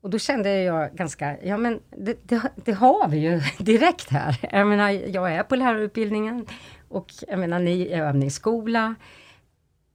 Och 0.00 0.10
då 0.10 0.18
kände 0.18 0.62
jag 0.62 0.96
ganska, 0.96 1.42
ja 1.42 1.56
men 1.56 1.80
det, 1.90 2.28
det, 2.28 2.42
det, 2.64 2.72
har 2.72 3.08
vi 3.08 3.18
ju 3.18 3.40
direkt 3.64 4.10
här. 4.10 4.48
Jag 4.52 4.66
menar, 4.66 4.90
jag 4.90 5.34
är 5.34 5.42
på 5.42 5.56
lärarutbildningen 5.56 6.46
och 6.88 7.12
jag 7.28 7.38
menar, 7.38 7.58
ni 7.58 7.88
är 7.88 8.02
övningsskola, 8.02 8.94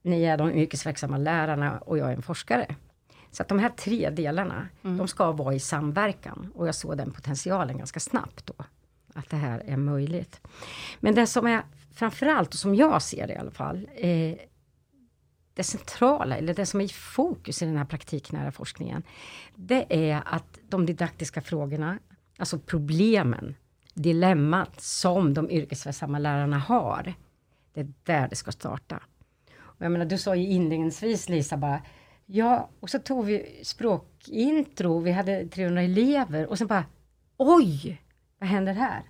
ni 0.02 0.24
är 0.24 0.36
de 0.36 0.52
yrkesverksamma 0.52 1.18
lärarna 1.18 1.78
och 1.78 1.98
jag 1.98 2.08
är 2.08 2.14
en 2.14 2.22
forskare. 2.22 2.76
Så 3.36 3.42
att 3.42 3.48
de 3.48 3.58
här 3.58 3.68
tre 3.68 4.10
delarna, 4.10 4.68
mm. 4.84 4.96
de 4.96 5.08
ska 5.08 5.32
vara 5.32 5.54
i 5.54 5.60
samverkan 5.60 6.52
och 6.54 6.68
jag 6.68 6.74
såg 6.74 6.96
den 6.96 7.10
potentialen 7.10 7.78
ganska 7.78 8.00
snabbt 8.00 8.46
då. 8.46 8.64
Att 9.14 9.30
det 9.30 9.36
här 9.36 9.62
är 9.66 9.76
möjligt. 9.76 10.40
Men 11.00 11.14
det 11.14 11.26
som 11.26 11.46
är 11.46 11.62
framförallt, 11.94 12.48
och 12.48 12.58
som 12.58 12.74
jag 12.74 13.02
ser 13.02 13.26
det 13.26 13.32
i 13.32 13.36
alla 13.36 13.50
fall, 13.50 13.88
eh, 13.94 14.34
det 15.54 15.62
centrala, 15.62 16.36
eller 16.36 16.54
det 16.54 16.66
som 16.66 16.80
är 16.80 16.84
i 16.84 16.88
fokus 16.88 17.62
i 17.62 17.64
den 17.64 17.76
här 17.76 17.84
praktiknära 17.84 18.52
forskningen, 18.52 19.02
det 19.54 19.86
är 19.88 20.22
att 20.26 20.58
de 20.68 20.86
didaktiska 20.86 21.40
frågorna, 21.40 21.98
alltså 22.38 22.58
problemen, 22.58 23.54
dilemmat 23.94 24.80
som 24.80 25.34
de 25.34 25.50
yrkesverksamma 25.50 26.18
lärarna 26.18 26.58
har, 26.58 27.14
det 27.72 27.80
är 27.80 27.92
där 28.02 28.28
det 28.28 28.36
ska 28.36 28.52
starta. 28.52 29.00
Och 29.58 29.84
jag 29.84 29.92
menar, 29.92 30.04
du 30.04 30.18
sa 30.18 30.36
ju 30.36 30.46
inledningsvis 30.46 31.28
Lisa 31.28 31.56
bara, 31.56 31.82
ja, 32.26 32.68
och 32.80 32.90
så 32.90 32.98
tog 32.98 33.24
vi 33.24 33.60
språkintro, 33.62 34.98
vi 34.98 35.12
hade 35.12 35.46
300 35.46 35.82
elever 35.82 36.46
och 36.46 36.58
sen 36.58 36.66
bara, 36.66 36.84
oj, 37.36 38.02
vad 38.38 38.48
händer 38.48 38.72
här? 38.72 39.02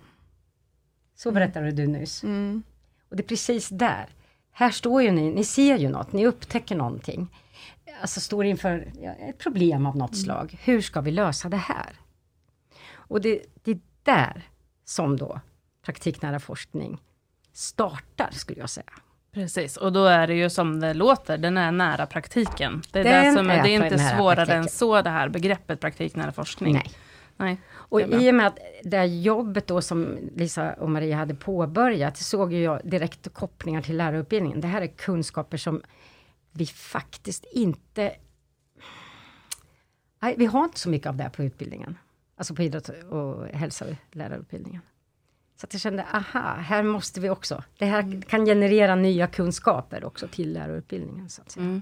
Så 1.15 1.31
berättade 1.31 1.71
du 1.71 1.87
nyss. 1.87 2.23
Mm. 2.23 2.63
Och 3.09 3.15
det 3.15 3.23
är 3.23 3.27
precis 3.27 3.69
där 3.69 4.09
här 4.57 4.71
står 4.71 5.01
ju 5.01 5.11
ni, 5.11 5.31
ni 5.31 5.43
ser 5.43 5.77
ju 5.77 5.89
något, 5.89 6.13
ni 6.13 6.27
upptäcker 6.27 6.75
någonting. 6.75 7.27
Alltså 8.01 8.19
står 8.19 8.45
inför 8.45 8.91
ett 9.29 9.37
problem 9.37 9.85
av 9.85 9.97
något 9.97 10.11
mm. 10.13 10.23
slag. 10.23 10.57
Hur 10.63 10.81
ska 10.81 11.01
vi 11.01 11.11
lösa 11.11 11.49
det 11.49 11.57
här? 11.57 11.99
Och 12.93 13.21
det, 13.21 13.41
det 13.63 13.71
är 13.71 13.79
där 14.03 14.49
som 14.85 15.17
då 15.17 15.39
praktiknära 15.85 16.39
forskning 16.39 17.01
startar, 17.53 18.31
skulle 18.31 18.59
jag 18.59 18.69
säga. 18.69 18.93
Precis, 19.37 19.77
och 19.77 19.93
då 19.93 20.05
är 20.05 20.27
det 20.27 20.33
ju 20.33 20.49
som 20.49 20.79
det 20.79 20.93
låter, 20.93 21.37
den 21.37 21.57
är 21.57 21.71
nära 21.71 22.05
praktiken. 22.05 22.81
Det 22.91 22.99
är, 22.99 23.25
det 23.25 23.33
som, 23.33 23.49
är, 23.49 23.63
det 23.63 23.69
är 23.69 23.83
inte 23.83 23.99
svårare 23.99 24.35
praktiken. 24.35 24.61
än 24.61 24.69
så 24.69 25.01
det 25.01 25.09
här 25.09 25.29
begreppet 25.29 25.79
praktiknära 25.79 26.31
forskning. 26.31 26.73
Nej. 26.73 26.91
Nej, 27.37 27.61
och 27.69 28.01
i 28.01 28.31
och 28.31 28.35
med 28.35 28.47
att 28.47 28.59
det 28.83 29.05
jobbet 29.05 29.67
då 29.67 29.81
som 29.81 30.17
Lisa 30.35 30.73
och 30.73 30.89
Maria 30.89 31.17
hade 31.17 31.35
påbörjat, 31.35 32.17
såg 32.17 32.53
jag 32.53 32.81
direkt 32.83 33.33
kopplingar 33.33 33.81
till 33.81 33.97
lärarutbildningen. 33.97 34.61
Det 34.61 34.67
här 34.67 34.81
är 34.81 34.87
kunskaper 34.87 35.57
som 35.57 35.81
vi 36.51 36.65
faktiskt 36.65 37.45
inte... 37.51 38.15
Nej, 40.19 40.35
vi 40.37 40.45
har 40.45 40.63
inte 40.63 40.79
så 40.79 40.89
mycket 40.89 41.07
av 41.07 41.15
det 41.15 41.29
på 41.35 41.43
utbildningen. 41.43 41.97
Alltså 42.37 42.55
på 42.55 42.63
idrott 42.63 42.89
och 42.89 43.47
hälsa, 43.47 43.85
lärarutbildningen. 44.11 44.81
Så 45.57 45.65
att 45.65 45.73
jag 45.73 45.81
kände, 45.81 46.03
aha, 46.03 46.53
här 46.53 46.83
måste 46.83 47.19
vi 47.19 47.29
också. 47.29 47.63
Det 47.77 47.85
här 47.85 47.99
mm. 47.99 48.21
kan 48.21 48.45
generera 48.45 48.95
nya 48.95 49.27
kunskaper 49.27 50.05
också 50.05 50.27
till 50.27 50.53
lärarutbildningen. 50.53 51.29
Så 51.29 51.41
att 51.41 51.51
säga. 51.51 51.65
Mm. 51.65 51.81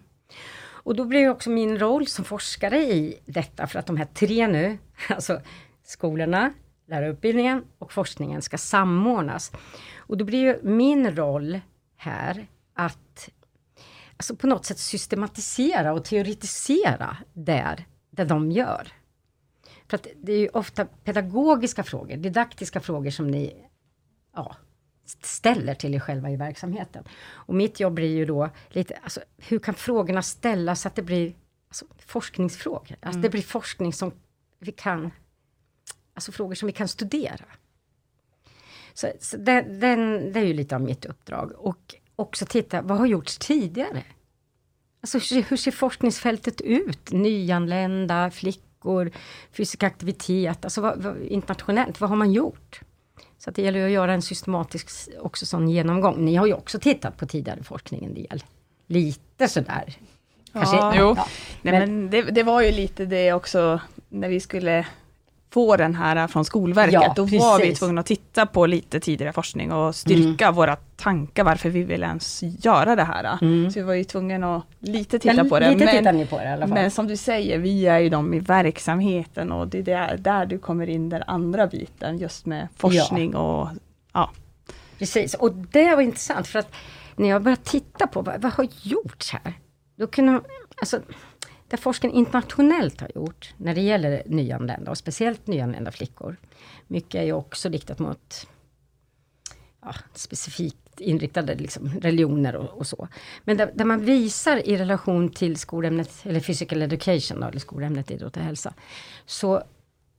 Och 0.85 0.95
då 0.95 1.05
blir 1.05 1.29
också 1.29 1.49
min 1.49 1.79
roll 1.79 2.07
som 2.07 2.25
forskare 2.25 2.77
i 2.77 3.19
detta, 3.25 3.67
för 3.67 3.79
att 3.79 3.85
de 3.85 3.97
här 3.97 4.05
tre 4.05 4.47
nu, 4.47 4.77
alltså 5.09 5.41
skolorna, 5.83 6.53
lärarutbildningen 6.87 7.63
och 7.79 7.91
forskningen 7.91 8.41
ska 8.41 8.57
samordnas. 8.57 9.51
Och 9.97 10.17
då 10.17 10.25
blir 10.25 10.39
ju 10.39 10.59
min 10.63 11.15
roll 11.15 11.59
här 11.97 12.47
att 12.73 13.29
alltså 14.17 14.35
på 14.35 14.47
något 14.47 14.65
sätt 14.65 14.79
systematisera 14.79 15.93
och 15.93 16.05
teoretisera 16.05 17.17
där, 17.33 17.85
där 18.09 18.25
de 18.25 18.51
gör. 18.51 18.87
För 19.95 19.99
att 19.99 20.15
det 20.21 20.33
är 20.33 20.39
ju 20.39 20.49
ofta 20.49 20.85
pedagogiska 20.85 21.83
frågor, 21.83 22.17
didaktiska 22.17 22.79
frågor 22.79 23.09
som 23.09 23.27
ni 23.27 23.67
ja, 24.33 24.55
ställer 25.21 25.75
till 25.75 25.93
er 25.93 25.99
själva 25.99 26.31
i 26.31 26.35
verksamheten. 26.35 27.03
Och 27.25 27.55
mitt 27.55 27.79
jobb 27.79 27.93
blir 27.93 28.15
ju 28.15 28.25
då 28.25 28.49
lite, 28.69 28.95
alltså, 28.95 29.21
hur 29.37 29.59
kan 29.59 29.73
frågorna 29.73 30.21
ställas 30.21 30.81
så 30.81 30.87
att 30.87 30.95
det 30.95 31.01
blir 31.01 31.35
alltså, 31.67 31.85
forskningsfrågor? 31.99 32.91
Alltså 32.91 33.09
mm. 33.09 33.21
det 33.21 33.29
blir 33.29 33.41
forskning 33.41 33.93
som 33.93 34.11
vi 34.59 34.71
kan, 34.71 35.11
alltså 36.13 36.31
frågor 36.31 36.55
som 36.55 36.67
vi 36.67 36.73
kan 36.73 36.87
studera. 36.87 37.45
Så, 38.93 39.11
så 39.19 39.37
det, 39.37 39.61
den, 39.61 40.33
det 40.33 40.39
är 40.39 40.45
ju 40.45 40.53
lite 40.53 40.75
av 40.75 40.81
mitt 40.81 41.05
uppdrag. 41.05 41.51
Och 41.51 41.95
också 42.15 42.45
titta, 42.45 42.81
vad 42.81 42.97
har 42.97 43.05
gjorts 43.05 43.37
tidigare? 43.37 44.03
Alltså 45.01 45.35
hur 45.35 45.57
ser 45.57 45.71
forskningsfältet 45.71 46.61
ut? 46.61 47.11
Nyanlända, 47.11 48.31
flickor, 48.31 48.64
fysisk 49.51 49.83
aktivitet, 49.83 50.65
alltså 50.65 50.81
vad, 50.81 51.03
vad, 51.03 51.21
internationellt, 51.21 52.01
vad 52.01 52.09
har 52.09 52.17
man 52.17 52.31
gjort? 52.31 52.81
Så 53.37 53.51
det 53.51 53.61
gäller 53.61 53.85
att 53.85 53.91
göra 53.91 54.13
en 54.13 54.21
systematisk 54.21 54.89
också 55.19 55.45
sån 55.45 55.69
genomgång. 55.69 56.25
Ni 56.25 56.35
har 56.35 56.47
ju 56.47 56.53
också 56.53 56.79
tittat 56.79 57.17
på 57.17 57.25
tidigare 57.25 57.63
forskning 57.63 58.05
en 58.05 58.13
del. 58.13 58.43
Lite 58.87 59.47
sådär. 59.47 59.97
Kanske, 60.53 60.75
ja, 60.75 60.93
jo. 60.97 61.13
Ja. 61.17 61.27
Nej, 61.61 61.79
men, 61.79 61.95
men 61.95 62.09
det, 62.09 62.21
det, 62.21 62.43
var 62.43 62.61
ju 62.61 62.71
lite 62.71 63.05
det 63.05 63.33
också 63.33 63.79
när 64.09 64.29
vi 64.29 64.39
skulle 64.39 64.85
få 65.55 65.75
den 65.75 65.95
här 65.95 66.27
från 66.27 66.45
Skolverket, 66.45 66.93
ja, 66.93 67.13
då 67.15 67.23
precis. 67.23 67.41
var 67.41 67.59
vi 67.59 67.75
tvungna 67.75 68.01
att 68.01 68.07
titta 68.07 68.45
på 68.45 68.65
lite 68.65 68.99
tidigare 68.99 69.33
forskning 69.33 69.71
och 69.71 69.95
styrka 69.95 70.45
mm. 70.45 70.55
våra 70.55 70.75
tankar 70.75 71.43
varför 71.43 71.69
vi 71.69 71.83
vill 71.83 72.03
ens 72.03 72.43
göra 72.43 72.95
det 72.95 73.03
här. 73.03 73.37
Mm. 73.41 73.71
Så 73.71 73.79
vi 73.79 73.85
var 73.85 73.93
ju 73.93 74.03
tvungna 74.03 74.55
att 74.55 74.63
lite 74.79 75.19
titta 75.19 75.35
ja, 75.35 75.43
på 75.43 75.59
det. 75.59 75.71
Lite 75.71 76.01
men, 76.01 76.17
ni 76.17 76.25
på 76.25 76.37
det 76.37 76.43
i 76.43 76.47
alla 76.47 76.67
fall. 76.67 76.73
men 76.73 76.91
som 76.91 77.07
du 77.07 77.17
säger, 77.17 77.59
vi 77.59 77.87
är 77.87 77.99
ju 77.99 78.09
de 78.09 78.33
i 78.33 78.39
verksamheten 78.39 79.51
och 79.51 79.67
det 79.67 79.77
är 79.77 79.83
där, 79.83 80.17
där 80.17 80.45
du 80.45 80.59
kommer 80.59 80.89
in 80.89 81.09
den 81.09 81.23
andra 81.27 81.67
biten 81.67 82.17
just 82.17 82.45
med 82.45 82.67
forskning 82.77 83.31
ja. 83.33 83.39
och 83.39 83.69
ja. 84.13 84.31
Precis, 84.99 85.33
och 85.33 85.51
det 85.53 85.95
var 85.95 86.01
intressant 86.01 86.47
för 86.47 86.59
att 86.59 86.71
när 87.15 87.29
jag 87.29 87.41
började 87.41 87.61
titta 87.63 88.07
på 88.07 88.21
vad, 88.21 88.41
vad 88.41 88.53
har 88.53 88.67
gjorts 88.81 89.31
här? 89.31 89.53
Då 89.97 90.07
kunde 90.07 90.41
alltså, 90.81 90.99
där 91.75 91.81
forskningen 91.81 92.17
internationellt 92.17 93.01
har 93.01 93.11
gjort 93.15 93.53
när 93.57 93.75
det 93.75 93.81
gäller 93.81 94.23
nyanlända 94.25 94.91
och 94.91 94.97
speciellt 94.97 95.47
nyanlända 95.47 95.91
flickor. 95.91 96.37
Mycket 96.87 97.15
är 97.15 97.23
ju 97.23 97.33
också 97.33 97.69
riktat 97.69 97.99
mot 97.99 98.47
ja, 99.81 99.95
specifikt 100.13 100.99
inriktade 100.99 101.55
liksom, 101.55 101.89
religioner 102.01 102.55
och, 102.55 102.69
och 102.77 102.87
så. 102.87 103.07
Men 103.43 103.57
där, 103.57 103.71
där, 103.75 103.85
man 103.85 104.05
visar 104.05 104.67
i 104.67 104.77
relation 104.77 105.29
till 105.29 105.57
skolämnet, 105.57 106.11
eller 106.23 106.39
physical 106.39 106.81
education, 106.81 107.39
då, 107.39 107.47
eller 107.47 107.59
skolämnet 107.59 108.11
idrott 108.11 108.37
och 108.37 108.43
hälsa. 108.43 108.73
Så 109.25 109.63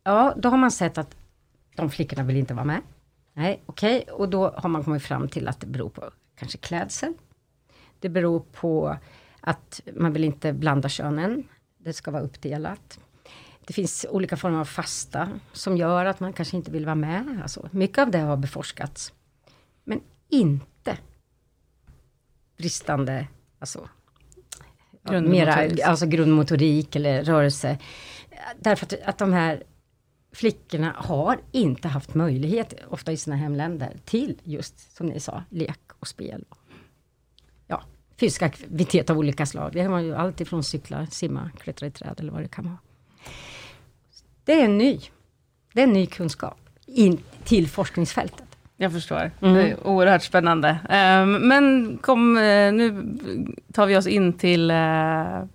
ja, 0.05 0.35
då 0.37 0.49
har 0.49 0.59
man 0.59 0.71
sett 0.71 0.99
att 0.99 1.17
de 1.77 1.91
flickorna 1.91 2.23
vill 2.23 2.37
inte 2.37 2.55
vara 2.55 2.65
med. 2.65 2.81
Nej, 3.33 3.63
okej, 3.67 4.03
okay. 4.03 4.15
och 4.15 4.29
då 4.29 4.49
har 4.49 4.69
man 4.69 4.85
kommit 4.85 5.03
fram 5.03 5.29
till 5.29 5.49
att 5.49 5.61
det 5.61 5.67
beror 5.67 5.89
på 5.89 6.11
kanske 6.39 6.59
klädsel. 6.59 7.13
Det 8.01 8.09
beror 8.09 8.41
på 8.41 8.97
att 9.47 9.81
man 9.95 10.13
vill 10.13 10.25
inte 10.25 10.53
blanda 10.53 10.89
könen. 10.89 11.49
Det 11.79 11.93
ska 11.93 12.11
vara 12.11 12.23
uppdelat. 12.23 12.99
Det 13.67 13.73
finns 13.73 14.07
olika 14.11 14.37
former 14.37 14.59
av 14.59 14.65
fasta 14.65 15.29
som 15.53 15.77
gör 15.77 16.05
att 16.05 16.21
man 16.21 16.33
kanske 16.33 16.57
inte 16.57 16.71
vill 16.71 16.85
vara 16.85 16.95
med. 16.95 17.41
Alltså, 17.43 17.69
mycket 17.73 17.99
av 17.99 18.11
det 18.11 18.19
har 18.19 18.37
beforskats. 18.37 19.13
Men 19.85 20.01
inte 20.29 20.99
bristande, 22.57 23.27
alltså, 23.59 23.89
grundmotorik. 25.03 25.47
Mera, 25.47 25.89
alltså 25.89 26.07
grundmotorik 26.07 26.97
eller 26.97 27.25
rörelse. 27.25 27.79
Därför 28.59 28.87
att, 28.87 29.03
att 29.03 29.19
de 29.19 29.33
här 29.33 29.63
flickorna 30.33 30.95
har 30.99 31.41
inte 31.53 31.89
haft 31.89 32.15
möjlighet, 32.15 32.75
ofta 32.89 33.13
i 33.13 33.17
sina 33.17 33.37
hemländer, 33.37 33.97
till 34.05 34.41
just 34.43 34.97
som 34.97 35.07
ni 35.07 35.21
sa, 35.21 35.43
lek 35.51 35.81
och 35.99 36.09
spel 36.09 36.45
fysisk 38.21 38.43
aktivitet 38.43 39.11
av 39.11 39.19
olika 39.19 39.47
slag. 39.47 39.73
Det 39.73 39.83
har 39.83 40.01
ju 40.01 40.17
allt 40.17 40.41
ifrån 40.41 40.65
cykla, 40.65 41.07
simma, 41.07 41.51
klättra 41.59 41.87
i 41.87 41.91
träd 41.91 42.15
eller 42.19 42.33
vad 42.33 42.43
det 42.43 42.49
kan 42.49 42.65
vara. 42.65 42.79
Det 44.45 44.61
är 44.61 44.65
en 44.65 44.79
ny, 44.79 45.01
det 45.73 45.81
är 45.81 45.85
en 45.85 45.93
ny 45.93 46.07
kunskap 46.07 46.59
in 46.87 47.19
till 47.45 47.69
forskningsfältet. 47.69 48.47
Jag 48.79 48.93
förstår. 48.93 49.31
Mm. 49.41 49.55
Det 49.55 49.71
är 49.71 49.87
oerhört 49.87 50.23
spännande. 50.23 50.79
Um, 50.91 51.49
men 51.49 51.99
kom, 52.03 52.37
uh, 52.37 52.73
nu 52.73 53.07
tar 53.73 53.87
vi 53.87 53.97
oss 53.97 54.07
in 54.07 54.33
till 54.33 54.71
uh, 54.71 54.77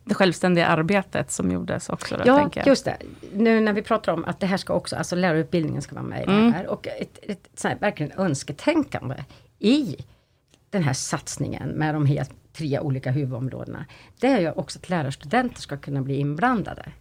det 0.03 0.13
självständiga 0.13 0.67
arbetet 0.67 1.31
som 1.31 1.51
gjordes 1.51 1.89
också. 1.89 2.17
Då, 2.17 2.23
ja, 2.25 2.49
just 2.65 2.85
det. 2.85 2.97
Nu 3.33 3.59
när 3.59 3.73
vi 3.73 3.81
pratar 3.81 4.13
om 4.13 4.25
att 4.25 4.39
det 4.39 4.47
här 4.47 4.57
ska 4.57 4.73
också, 4.73 4.95
alltså 4.95 5.15
lärarutbildningen 5.15 5.81
ska 5.81 5.95
vara 5.95 6.05
med 6.05 6.21
i 6.21 6.23
mm. 6.23 6.45
det 6.45 6.51
här. 6.51 6.67
Och 6.67 6.87
ett, 6.87 7.19
ett, 7.21 7.65
ett 7.65 7.81
verkligen 7.81 8.11
önsketänkande 8.19 9.15
i 9.59 9.95
den 10.69 10.83
här 10.83 10.93
satsningen 10.93 11.69
med 11.69 11.95
de 11.95 12.05
helt 12.05 12.31
tre 12.53 12.79
olika 12.79 13.11
huvudområdena. 13.11 13.85
Det 14.19 14.27
är 14.27 14.39
ju 14.39 14.51
också 14.51 14.79
att 14.79 14.89
lärarstudenter 14.89 15.61
ska 15.61 15.77
kunna 15.77 16.01
bli 16.01 16.15
inblandade 16.15 16.91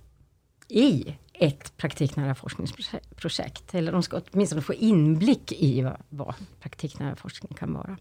i 0.68 1.16
ett 1.32 1.76
praktiknära 1.76 2.34
forskningsprojekt. 2.34 3.74
Eller 3.74 3.92
de 3.92 4.02
ska 4.02 4.20
åtminstone 4.32 4.62
få 4.62 4.74
inblick 4.74 5.52
i 5.52 5.82
vad, 5.82 5.96
vad 6.08 6.34
praktiknära 6.60 7.16
forskning 7.16 7.54
kan 7.54 7.72
vara. 7.72 7.96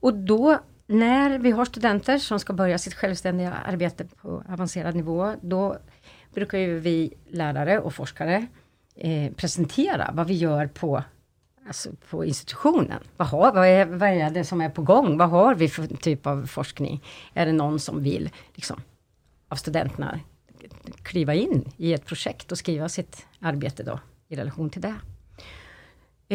Och 0.00 0.14
då 0.14 0.58
när 0.86 1.38
vi 1.38 1.50
har 1.50 1.64
studenter 1.64 2.18
som 2.18 2.40
ska 2.40 2.52
börja 2.52 2.78
sitt 2.78 2.94
självständiga 2.94 3.52
arbete 3.52 4.04
på 4.04 4.42
avancerad 4.48 4.94
nivå, 4.94 5.34
då 5.42 5.76
brukar 6.34 6.58
ju 6.58 6.78
vi 6.78 7.14
lärare 7.28 7.78
och 7.78 7.94
forskare 7.94 8.46
eh, 8.94 9.32
presentera 9.32 10.10
vad 10.14 10.26
vi 10.26 10.34
gör 10.34 10.66
på, 10.66 11.02
alltså 11.66 11.90
på 12.10 12.24
institutionen. 12.24 13.02
Vad, 13.16 13.28
har, 13.28 13.52
vad, 13.52 13.66
är, 13.66 13.86
vad 13.86 14.08
är 14.08 14.30
det 14.30 14.44
som 14.44 14.60
är 14.60 14.70
på 14.70 14.82
gång? 14.82 15.18
Vad 15.18 15.30
har 15.30 15.54
vi 15.54 15.68
för 15.68 15.86
typ 15.86 16.26
av 16.26 16.46
forskning? 16.46 17.02
Är 17.34 17.46
det 17.46 17.52
någon 17.52 17.80
som 17.80 18.02
vill, 18.02 18.30
liksom, 18.54 18.80
av 19.48 19.56
studenterna, 19.56 20.20
kliva 21.02 21.34
in 21.34 21.72
i 21.76 21.92
ett 21.92 22.04
projekt 22.04 22.52
och 22.52 22.58
skriva 22.58 22.88
sitt 22.88 23.26
arbete 23.40 23.82
då 23.82 24.00
i 24.28 24.36
relation 24.36 24.70
till 24.70 24.82
det. 24.82 24.94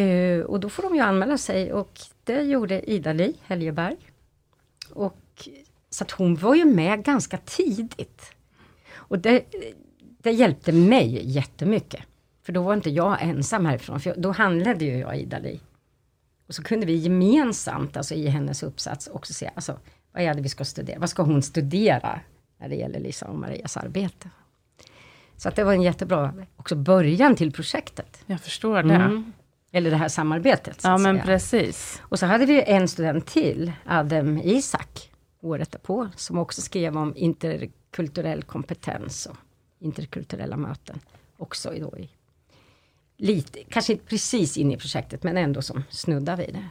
Uh, 0.01 0.45
och 0.45 0.59
då 0.59 0.69
får 0.69 0.83
de 0.83 0.95
ju 0.95 1.01
anmäla 1.01 1.37
sig 1.37 1.73
och 1.73 1.99
det 2.23 2.41
gjorde 2.41 2.91
Ida-Li 2.91 3.33
Helgeberg. 3.43 3.97
Och, 4.89 5.49
så 5.89 6.03
att 6.03 6.11
hon 6.11 6.35
var 6.35 6.55
ju 6.55 6.65
med 6.65 7.03
ganska 7.03 7.37
tidigt. 7.37 8.31
Och 8.93 9.19
det, 9.19 9.43
det 9.97 10.31
hjälpte 10.31 10.71
mig 10.71 11.31
jättemycket. 11.31 12.01
För 12.43 12.53
då 12.53 12.61
var 12.61 12.73
inte 12.73 12.89
jag 12.89 13.21
ensam 13.21 13.65
härifrån, 13.65 13.99
för 13.99 14.13
då 14.17 14.31
handlade 14.31 14.85
ju 14.85 14.97
jag 14.97 15.17
Ida-Li. 15.17 15.59
Och 16.47 16.55
så 16.55 16.63
kunde 16.63 16.85
vi 16.85 16.95
gemensamt, 16.95 17.97
alltså 17.97 18.13
i 18.13 18.27
hennes 18.27 18.63
uppsats, 18.63 19.07
också 19.07 19.33
se, 19.33 19.49
alltså, 19.55 19.79
vad 20.11 20.23
är 20.23 20.33
det 20.33 20.41
vi 20.41 20.49
ska 20.49 20.65
studera? 20.65 20.99
Vad 20.99 21.09
ska 21.09 21.23
hon 21.23 21.41
studera 21.41 22.19
när 22.57 22.69
det 22.69 22.75
gäller 22.75 22.99
Lisa 22.99 23.27
och 23.27 23.37
Marias 23.37 23.77
arbete? 23.77 24.29
Så 25.37 25.49
att 25.49 25.55
det 25.55 25.63
var 25.63 25.73
en 25.73 25.81
jättebra 25.81 26.33
också 26.55 26.75
början 26.75 27.35
till 27.35 27.51
projektet. 27.51 28.23
Jag 28.25 28.41
förstår 28.41 28.83
det. 28.83 28.95
Mm. 28.95 29.33
Eller 29.71 29.91
det 29.91 29.97
här 29.97 30.07
samarbetet. 30.07 30.81
ja 30.83 30.97
men 30.97 31.15
säga. 31.15 31.25
precis. 31.25 32.01
Och 32.03 32.19
så 32.19 32.25
hade 32.25 32.45
vi 32.45 32.63
en 32.63 32.87
student 32.87 33.27
till, 33.27 33.71
Adem 33.85 34.37
Isak, 34.43 35.11
året 35.41 35.71
därpå, 35.71 36.09
som 36.15 36.37
också 36.37 36.61
skrev 36.61 36.97
om 36.97 37.13
interkulturell 37.15 38.43
kompetens 38.43 39.25
och 39.25 39.37
interkulturella 39.79 40.57
möten. 40.57 40.99
Också 41.37 41.69
då 41.69 41.97
i, 41.97 42.09
lite, 43.21 43.59
kanske 43.69 43.93
inte 43.93 44.05
precis 44.05 44.57
in 44.57 44.71
i 44.71 44.77
projektet, 44.77 45.23
men 45.23 45.37
ändå 45.37 45.61
som 45.61 45.83
snuddar 45.89 46.37
vid 46.37 46.53
det. 46.53 46.65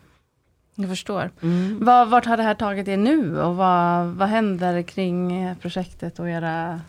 Jag 0.74 0.88
förstår. 0.88 1.30
Mm. 1.42 1.84
Var, 1.84 2.06
vart 2.06 2.26
har 2.26 2.36
det 2.36 2.42
här 2.42 2.54
tagit 2.54 2.88
er 2.88 2.96
nu 2.96 3.40
och 3.40 3.56
vad, 3.56 4.06
vad 4.06 4.28
händer 4.28 4.82
kring 4.82 5.54
projektet 5.60 6.18
och 6.18 6.28
era 6.28 6.80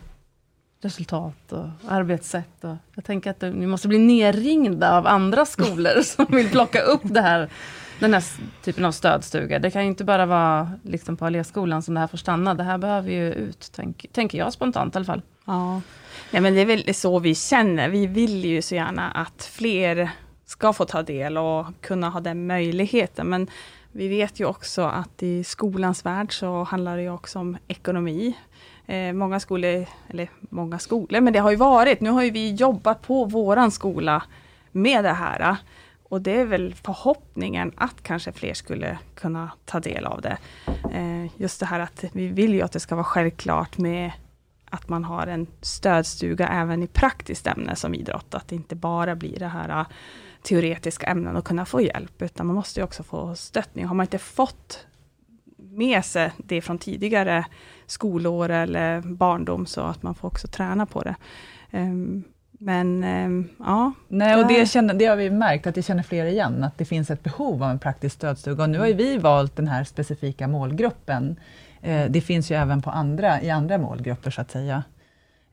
resultat 0.80 1.52
och 1.52 1.68
arbetssätt. 1.88 2.64
Och 2.64 2.76
jag 2.94 3.04
tänker 3.04 3.30
att 3.30 3.42
ni 3.42 3.66
måste 3.66 3.88
bli 3.88 3.98
nerringda 3.98 4.96
av 4.96 5.06
andra 5.06 5.44
skolor 5.44 6.02
som 6.04 6.26
vill 6.30 6.50
plocka 6.50 6.80
upp 6.80 7.02
det 7.04 7.20
här, 7.20 7.50
den 8.02 8.14
här 8.14 8.24
typen 8.62 8.84
av 8.84 8.92
stödstuga, 8.92 9.58
Det 9.58 9.70
kan 9.70 9.82
ju 9.82 9.88
inte 9.88 10.04
bara 10.04 10.26
vara 10.26 10.70
liksom 10.82 11.16
på 11.16 11.26
Alléskolan 11.26 11.82
som 11.82 11.94
det 11.94 12.00
här 12.00 12.06
får 12.06 12.18
stanna. 12.18 12.54
Det 12.54 12.62
här 12.62 12.78
behöver 12.78 13.10
ju 13.10 13.32
ut, 13.32 13.70
tänk, 13.74 14.06
tänker 14.12 14.38
jag 14.38 14.52
spontant 14.52 14.94
i 14.94 14.96
alla 14.96 15.04
fall. 15.04 15.22
Ja. 15.44 15.80
ja, 16.30 16.40
men 16.40 16.54
det 16.54 16.60
är 16.60 16.66
väl 16.66 16.94
så 16.94 17.18
vi 17.18 17.34
känner. 17.34 17.88
Vi 17.88 18.06
vill 18.06 18.44
ju 18.44 18.62
så 18.62 18.74
gärna 18.74 19.10
att 19.10 19.50
fler 19.52 20.10
ska 20.46 20.72
få 20.72 20.84
ta 20.84 21.02
del 21.02 21.38
och 21.38 21.66
kunna 21.80 22.08
ha 22.08 22.20
den 22.20 22.46
möjligheten. 22.46 23.26
Men 23.26 23.48
vi 23.92 24.08
vet 24.08 24.40
ju 24.40 24.44
också 24.44 24.82
att 24.82 25.22
i 25.22 25.44
skolans 25.44 26.06
värld 26.06 26.38
så 26.38 26.62
handlar 26.62 26.96
det 26.96 27.02
ju 27.02 27.10
också 27.10 27.38
om 27.38 27.56
ekonomi. 27.68 28.36
Eh, 28.86 29.12
många 29.12 29.40
skolor, 29.40 29.86
eller 30.08 30.28
många 30.40 30.78
skolor, 30.78 31.20
men 31.20 31.32
det 31.32 31.38
har 31.38 31.50
ju 31.50 31.56
varit, 31.56 32.00
nu 32.00 32.10
har 32.10 32.22
ju 32.22 32.30
vi 32.30 32.52
jobbat 32.52 33.02
på 33.02 33.24
våran 33.24 33.70
skola 33.70 34.22
med 34.72 35.04
det 35.04 35.12
här. 35.12 35.56
Och 36.12 36.22
det 36.22 36.40
är 36.40 36.44
väl 36.44 36.74
förhoppningen 36.74 37.72
att 37.76 38.02
kanske 38.02 38.32
fler 38.32 38.54
skulle 38.54 38.98
kunna 39.14 39.50
ta 39.64 39.80
del 39.80 40.06
av 40.06 40.20
det. 40.20 40.38
Eh, 40.92 41.40
just 41.40 41.60
det 41.60 41.66
här 41.66 41.80
att 41.80 42.04
vi 42.12 42.26
vill 42.26 42.54
ju 42.54 42.62
att 42.62 42.72
det 42.72 42.80
ska 42.80 42.94
vara 42.94 43.04
självklart 43.04 43.78
med 43.78 44.12
att 44.70 44.88
man 44.88 45.04
har 45.04 45.26
en 45.26 45.46
stödstuga 45.60 46.48
även 46.48 46.82
i 46.82 46.86
praktiskt 46.86 47.46
ämne 47.46 47.76
som 47.76 47.94
idrott. 47.94 48.34
Att 48.34 48.48
det 48.48 48.54
inte 48.54 48.76
bara 48.76 49.16
blir 49.16 49.38
det 49.38 49.48
här 49.48 49.68
eh, 49.68 49.86
teoretiska 50.42 51.06
ämnen 51.06 51.36
och 51.36 51.44
kunna 51.44 51.66
få 51.66 51.80
hjälp, 51.80 52.22
utan 52.22 52.46
man 52.46 52.56
måste 52.56 52.80
ju 52.80 52.84
också 52.84 53.02
få 53.02 53.34
stöttning. 53.34 53.84
Har 53.84 53.94
man 53.94 54.04
inte 54.04 54.18
fått 54.18 54.86
med 55.56 56.04
sig 56.04 56.32
det 56.36 56.60
från 56.60 56.78
tidigare 56.78 57.44
skolår 57.86 58.48
eller 58.48 59.00
barndom, 59.00 59.66
så 59.66 59.80
att 59.80 60.02
man 60.02 60.14
får 60.14 60.28
också 60.28 60.48
träna 60.48 60.86
på 60.86 61.02
det. 61.02 61.16
Ehm, 61.70 62.24
men 62.64 63.04
um, 63.04 63.48
ja. 63.58 63.92
Nej, 64.08 64.36
och 64.36 64.48
det, 64.48 64.70
känner, 64.70 64.94
det 64.94 65.06
har 65.06 65.16
vi 65.16 65.30
märkt, 65.30 65.66
att 65.66 65.74
det 65.74 65.82
känner 65.82 66.02
fler 66.02 66.26
igen, 66.26 66.64
att 66.64 66.78
det 66.78 66.84
finns 66.84 67.10
ett 67.10 67.22
behov 67.22 67.62
av 67.62 67.70
en 67.70 67.78
praktisk 67.78 68.14
stödstuga. 68.14 68.62
Och 68.62 68.70
nu 68.70 68.78
har 68.78 68.86
ju 68.86 68.92
vi 68.92 69.18
valt 69.18 69.56
den 69.56 69.68
här 69.68 69.84
specifika 69.84 70.48
målgruppen. 70.48 71.36
Eh, 71.80 72.10
det 72.10 72.20
finns 72.20 72.50
ju 72.50 72.56
även 72.56 72.82
på 72.82 72.90
andra, 72.90 73.42
i 73.42 73.50
andra 73.50 73.78
målgrupper, 73.78 74.30
så 74.30 74.40
att 74.40 74.50
säga. 74.50 74.82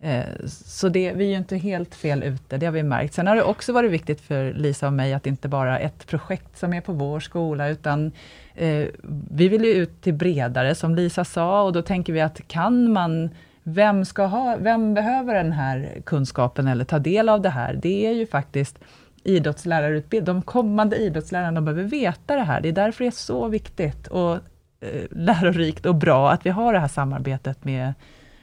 Eh, 0.01 0.23
så 0.47 0.89
det, 0.89 1.13
vi 1.13 1.25
är 1.25 1.29
ju 1.29 1.37
inte 1.37 1.57
helt 1.57 1.95
fel 1.95 2.23
ute, 2.23 2.57
det 2.57 2.65
har 2.65 2.73
vi 2.73 2.83
märkt. 2.83 3.13
Sen 3.13 3.27
har 3.27 3.35
det 3.35 3.43
också 3.43 3.73
varit 3.73 3.91
viktigt 3.91 4.21
för 4.21 4.53
Lisa 4.53 4.87
och 4.87 4.93
mig, 4.93 5.13
att 5.13 5.27
inte 5.27 5.47
bara 5.47 5.79
ett 5.79 6.07
projekt 6.07 6.57
som 6.57 6.73
är 6.73 6.81
på 6.81 6.93
vår 6.93 7.19
skola, 7.19 7.67
utan 7.67 8.11
eh, 8.55 8.85
vi 9.31 9.49
vill 9.49 9.65
ju 9.65 9.71
ut 9.71 10.01
till 10.01 10.13
bredare, 10.13 10.75
som 10.75 10.95
Lisa 10.95 11.25
sa, 11.25 11.61
och 11.63 11.73
då 11.73 11.81
tänker 11.81 12.13
vi 12.13 12.21
att 12.21 12.47
kan 12.47 12.91
man 12.91 13.29
vem, 13.63 14.05
ska 14.05 14.25
ha, 14.25 14.57
vem 14.59 14.93
behöver 14.93 15.33
den 15.33 15.51
här 15.51 16.01
kunskapen 16.05 16.67
eller 16.67 16.85
ta 16.85 16.99
del 16.99 17.29
av 17.29 17.41
det 17.41 17.49
här? 17.49 17.73
Det 17.73 18.07
är 18.07 18.11
ju 18.11 18.27
faktiskt 18.27 18.79
idrottslärarutbildning. 19.23 20.35
De 20.35 20.41
kommande 20.41 20.95
idrottslärarna 20.95 21.61
behöver 21.61 21.83
veta 21.83 22.35
det 22.35 22.43
här. 22.43 22.61
Det 22.61 22.69
är 22.69 22.73
därför 22.73 23.03
det 23.03 23.09
är 23.09 23.11
så 23.11 23.47
viktigt 23.47 24.07
och 24.07 24.33
eh, 24.79 25.05
lärorikt 25.11 25.85
och 25.85 25.95
bra 25.95 26.31
att 26.31 26.45
vi 26.45 26.49
har 26.49 26.73
det 26.73 26.79
här 26.79 26.87
samarbetet 26.87 27.65
med, 27.65 27.93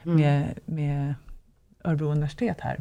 mm. 0.05 0.17
med, 0.17 0.59
med 0.65 1.15
Örebro 1.85 2.11
universitet 2.11 2.61
här. 2.61 2.81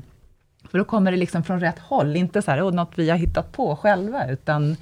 För 0.72 0.78
då 0.78 0.84
kommer 0.84 1.12
det 1.12 1.18
liksom 1.18 1.44
från 1.44 1.60
rätt 1.60 1.80
håll, 1.80 2.16
inte 2.16 2.42
så 2.42 2.52
här, 2.52 2.72
något 2.72 2.92
vi 2.96 3.10
har 3.10 3.18
hittat 3.18 3.52
på 3.52 3.76
själva, 3.76 4.28
utan 4.28 4.78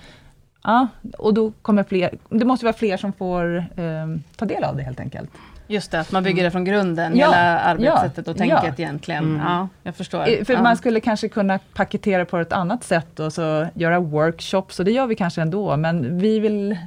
ja, 0.64 0.88
och 1.18 1.34
då 1.34 1.52
kommer 1.62 1.84
fler, 1.84 2.18
det 2.30 2.46
måste 2.46 2.66
vara 2.66 2.74
fler 2.74 2.98
som 2.98 3.14
får 3.14 3.58
eh, 3.58 4.08
ta 4.36 4.46
del 4.46 4.64
av 4.64 4.76
det 4.78 4.84
helt 4.84 5.00
enkelt. 5.00 5.30
Just 5.68 5.92
det, 5.92 6.00
att 6.00 6.12
man 6.12 6.24
bygger 6.24 6.44
det 6.44 6.52
från 6.52 6.66
grunden, 6.66 7.18
ja, 7.18 7.26
hela 7.26 7.60
arbetssättet 7.60 8.28
och 8.28 8.38
tänket 8.38 8.64
ja. 8.64 8.74
egentligen. 8.78 9.24
Mm. 9.24 9.42
Ja, 9.42 9.68
jag 9.84 9.96
förstår. 9.96 10.46
För 10.46 10.54
ja. 10.54 10.62
man 10.62 10.78
skulle 10.78 11.00
kanske 11.00 11.30
kunna 11.30 11.60
paketera 11.74 12.26
på 12.26 12.38
ett 12.38 12.54
annat 12.54 12.84
sätt 12.84 13.20
och 13.20 13.34
så 13.34 13.68
göra 13.74 14.00
workshops, 14.00 14.80
och 14.80 14.86
det 14.86 14.92
gör 14.92 15.08
vi 15.08 15.16
kanske 15.16 15.42
ändå, 15.42 15.78
men 15.78 16.20
vi 16.20 16.40
vill 16.40 16.78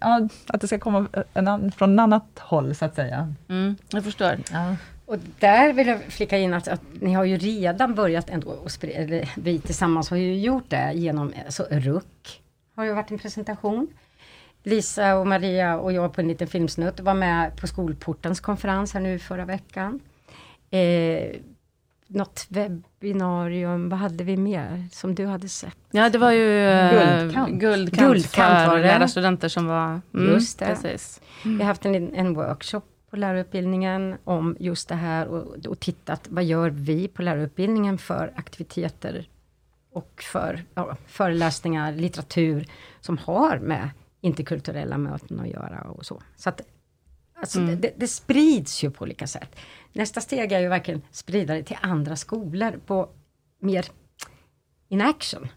ja, 0.00 0.28
att 0.46 0.60
det 0.60 0.66
ska 0.66 0.78
komma 0.78 1.06
en, 1.34 1.72
från 1.72 1.98
ett 1.98 2.02
annat 2.02 2.38
håll, 2.38 2.74
så 2.74 2.84
att 2.84 2.94
säga. 2.94 3.34
Mm, 3.48 3.76
jag 3.90 4.04
förstår. 4.04 4.36
Och 5.06 5.16
där 5.38 5.72
vill 5.72 5.86
jag 5.86 6.02
flika 6.02 6.38
in 6.38 6.54
att, 6.54 6.68
att 6.68 6.82
ni 7.00 7.12
har 7.12 7.24
ju 7.24 7.36
redan 7.36 7.94
börjat 7.94 8.30
ändå, 8.30 8.66
eller 8.82 9.30
vi 9.36 9.58
tillsammans 9.58 10.10
har 10.10 10.16
ju 10.16 10.38
gjort 10.38 10.64
det 10.68 10.92
genom 10.94 11.32
alltså 11.44 11.66
RUK, 11.70 12.42
har 12.76 12.84
ju 12.84 12.92
varit 12.92 13.10
en 13.10 13.18
presentation. 13.18 13.88
Lisa 14.62 15.16
och 15.16 15.26
Maria 15.26 15.78
och 15.78 15.92
jag 15.92 16.12
på 16.12 16.20
en 16.20 16.28
liten 16.28 16.48
filmsnutt 16.48 17.00
var 17.00 17.14
med 17.14 17.56
på 17.56 17.66
Skolportens 17.66 18.40
konferens 18.40 18.94
här 18.94 19.00
nu 19.00 19.18
förra 19.18 19.44
veckan. 19.44 20.00
Eh, 20.70 21.36
något 22.06 22.46
webbinarium, 22.48 23.88
vad 23.88 23.98
hade 23.98 24.24
vi 24.24 24.36
mer 24.36 24.84
som 24.92 25.14
du 25.14 25.26
hade 25.26 25.48
sett? 25.48 25.76
Ja 25.90 26.10
det 26.10 26.18
var 26.18 26.30
ju 26.30 26.70
Guldkant, 26.90 27.60
guldkant, 27.60 28.08
guldkant 28.08 28.70
för 28.70 28.78
lärarstudenter 28.78 29.48
som 29.48 29.66
var... 29.66 30.00
Mm, 30.14 30.32
Just 30.32 30.58
det. 30.58 30.66
Precis. 30.66 31.20
Mm. 31.44 31.58
Vi 31.58 31.62
har 31.62 31.68
haft 31.68 31.84
en, 31.84 32.14
en 32.14 32.34
workshop 32.34 32.82
på 33.10 33.16
lärarutbildningen 33.16 34.16
om 34.24 34.56
just 34.60 34.88
det 34.88 34.94
här 34.94 35.26
och, 35.26 35.66
och 35.66 35.80
tittat 35.80 36.26
vad 36.28 36.44
gör 36.44 36.70
vi 36.70 37.08
på 37.08 37.22
lärarutbildningen 37.22 37.98
för 37.98 38.32
aktiviteter 38.36 39.28
och 39.92 40.22
för 40.32 40.64
ja, 40.74 40.96
föreläsningar, 41.06 41.92
litteratur 41.92 42.66
som 43.00 43.18
har 43.18 43.58
med 43.58 43.90
interkulturella 44.20 44.98
möten 44.98 45.40
att 45.40 45.48
göra 45.48 45.80
och 45.80 46.06
så. 46.06 46.22
Så 46.36 46.48
att 46.48 46.60
alltså, 47.34 47.60
mm. 47.60 47.80
det, 47.80 47.92
det, 47.96 48.08
sprids 48.08 48.84
ju 48.84 48.90
på 48.90 49.02
olika 49.02 49.26
sätt. 49.26 49.56
Nästa 49.92 50.20
steg 50.20 50.52
är 50.52 50.60
ju 50.60 50.68
verkligen 50.68 51.02
sprida 51.10 51.54
det 51.54 51.62
till 51.62 51.78
andra 51.80 52.16
skolor 52.16 52.80
på 52.86 53.08
mer 53.58 53.86
in 54.88 55.00
action. 55.00 55.48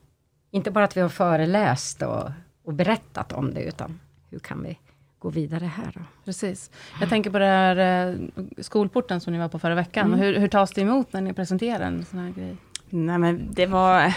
Inte 0.52 0.72
bara 0.72 0.86
att 0.86 0.98
vi 0.98 1.02
har 1.02 1.10
föreläst 1.10 2.02
och 2.02 2.30
och 2.64 2.74
berättat 2.74 3.34
om 3.34 3.54
det, 3.54 3.64
utan 3.64 4.00
hur 4.30 4.40
kan 4.40 4.64
vi 4.64 4.80
gå 5.20 5.30
vidare 5.30 5.66
här 5.66 5.92
då? 5.96 6.02
Precis. 6.26 6.72
Jag 7.00 7.10
tänker 7.10 7.30
på 7.30 7.40
det 7.40 7.46
här 7.46 8.10
eh, 8.10 8.16
skolporten 8.58 9.22
som 9.22 9.34
ni 9.34 9.40
var 9.40 9.50
på 9.50 9.60
förra 9.60 9.76
veckan. 9.76 10.08
Mm. 10.08 10.20
Hur, 10.20 10.40
hur 10.40 10.48
tas 10.48 10.72
det 10.72 10.82
emot 10.82 11.14
när 11.14 11.22
ni 11.22 11.34
presenterar 11.34 11.86
en 11.86 12.06
sån 12.06 12.20
här 12.20 12.32
grej? 12.32 12.58
Nej 12.90 13.18
men 13.18 13.54
det 13.54 13.66
var 13.66 14.16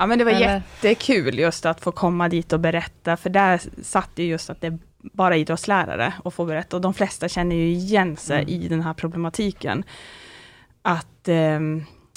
Ja 0.00 0.06
men 0.06 0.18
det 0.18 0.24
var 0.24 0.32
Eller? 0.32 0.62
jättekul 0.80 1.38
just 1.38 1.66
att 1.66 1.80
få 1.80 1.92
komma 1.92 2.28
dit 2.28 2.52
och 2.52 2.60
berätta, 2.60 3.16
för 3.16 3.30
där 3.30 3.60
satt 3.82 4.10
ju 4.14 4.24
just 4.24 4.50
att 4.50 4.60
det 4.60 4.66
är 4.66 4.78
bara 5.02 5.36
idrottslärare 5.36 6.12
och 6.24 6.34
få 6.34 6.44
berätta, 6.44 6.76
och 6.76 6.82
de 6.82 6.94
flesta 6.94 7.28
känner 7.28 7.56
ju 7.56 7.66
igen 7.66 8.16
sig 8.16 8.42
mm. 8.42 8.48
i 8.48 8.68
den 8.68 8.80
här 8.80 8.94
problematiken. 8.94 9.84
Att 10.82 11.28
eh, 11.28 11.60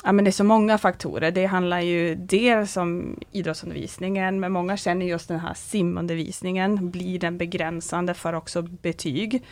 ja, 0.03 0.11
men 0.11 0.23
det 0.23 0.29
är 0.29 0.31
så 0.31 0.43
många 0.43 0.77
faktorer. 0.77 1.31
Det 1.31 1.45
handlar 1.45 1.79
ju 1.79 2.15
dels 2.15 2.77
om 2.77 3.19
idrottsundervisningen, 3.31 4.39
men 4.39 4.51
många 4.51 4.77
känner 4.77 5.05
just 5.05 5.27
den 5.27 5.39
här 5.39 5.53
simundervisningen, 5.53 6.91
blir 6.91 7.19
den 7.19 7.37
begränsande 7.37 8.13
för 8.13 8.33
också 8.33 8.61
betyg. 8.61 9.43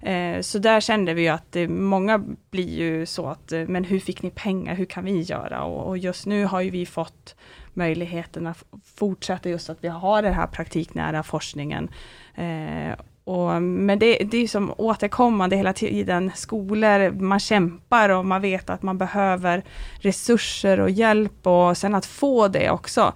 Eh, 0.00 0.40
så 0.40 0.58
där 0.58 0.80
kände 0.80 1.14
vi 1.14 1.28
att 1.28 1.56
eh, 1.56 1.68
många 1.68 2.24
blir 2.50 2.78
ju 2.78 3.06
så 3.06 3.26
att, 3.26 3.52
eh, 3.52 3.62
men 3.66 3.84
hur 3.84 4.00
fick 4.00 4.22
ni 4.22 4.30
pengar, 4.30 4.74
hur 4.74 4.84
kan 4.84 5.04
vi 5.04 5.20
göra? 5.20 5.62
Och, 5.64 5.88
och 5.88 5.98
just 5.98 6.26
nu 6.26 6.44
har 6.44 6.60
ju 6.60 6.70
vi 6.70 6.86
fått 6.86 7.36
möjligheten 7.76 8.46
att 8.46 8.64
fortsätta 8.84 9.48
just 9.48 9.70
att 9.70 9.84
vi 9.84 9.88
har 9.88 10.22
den 10.22 10.34
här 10.34 10.46
praktiknära 10.46 11.22
forskningen. 11.22 11.88
Eh, 12.34 12.94
och, 13.24 13.62
men 13.62 13.98
det, 13.98 14.18
det 14.18 14.36
är 14.36 14.48
som 14.48 14.74
återkommande 14.76 15.56
hela 15.56 15.72
tiden, 15.72 16.30
skolor, 16.34 17.10
man 17.10 17.40
kämpar 17.40 18.08
och 18.08 18.26
man 18.26 18.42
vet 18.42 18.70
att 18.70 18.82
man 18.82 18.98
behöver 18.98 19.64
resurser 20.00 20.80
och 20.80 20.90
hjälp 20.90 21.46
och 21.46 21.76
sen 21.76 21.94
att 21.94 22.06
få 22.06 22.48
det 22.48 22.70
också. 22.70 23.12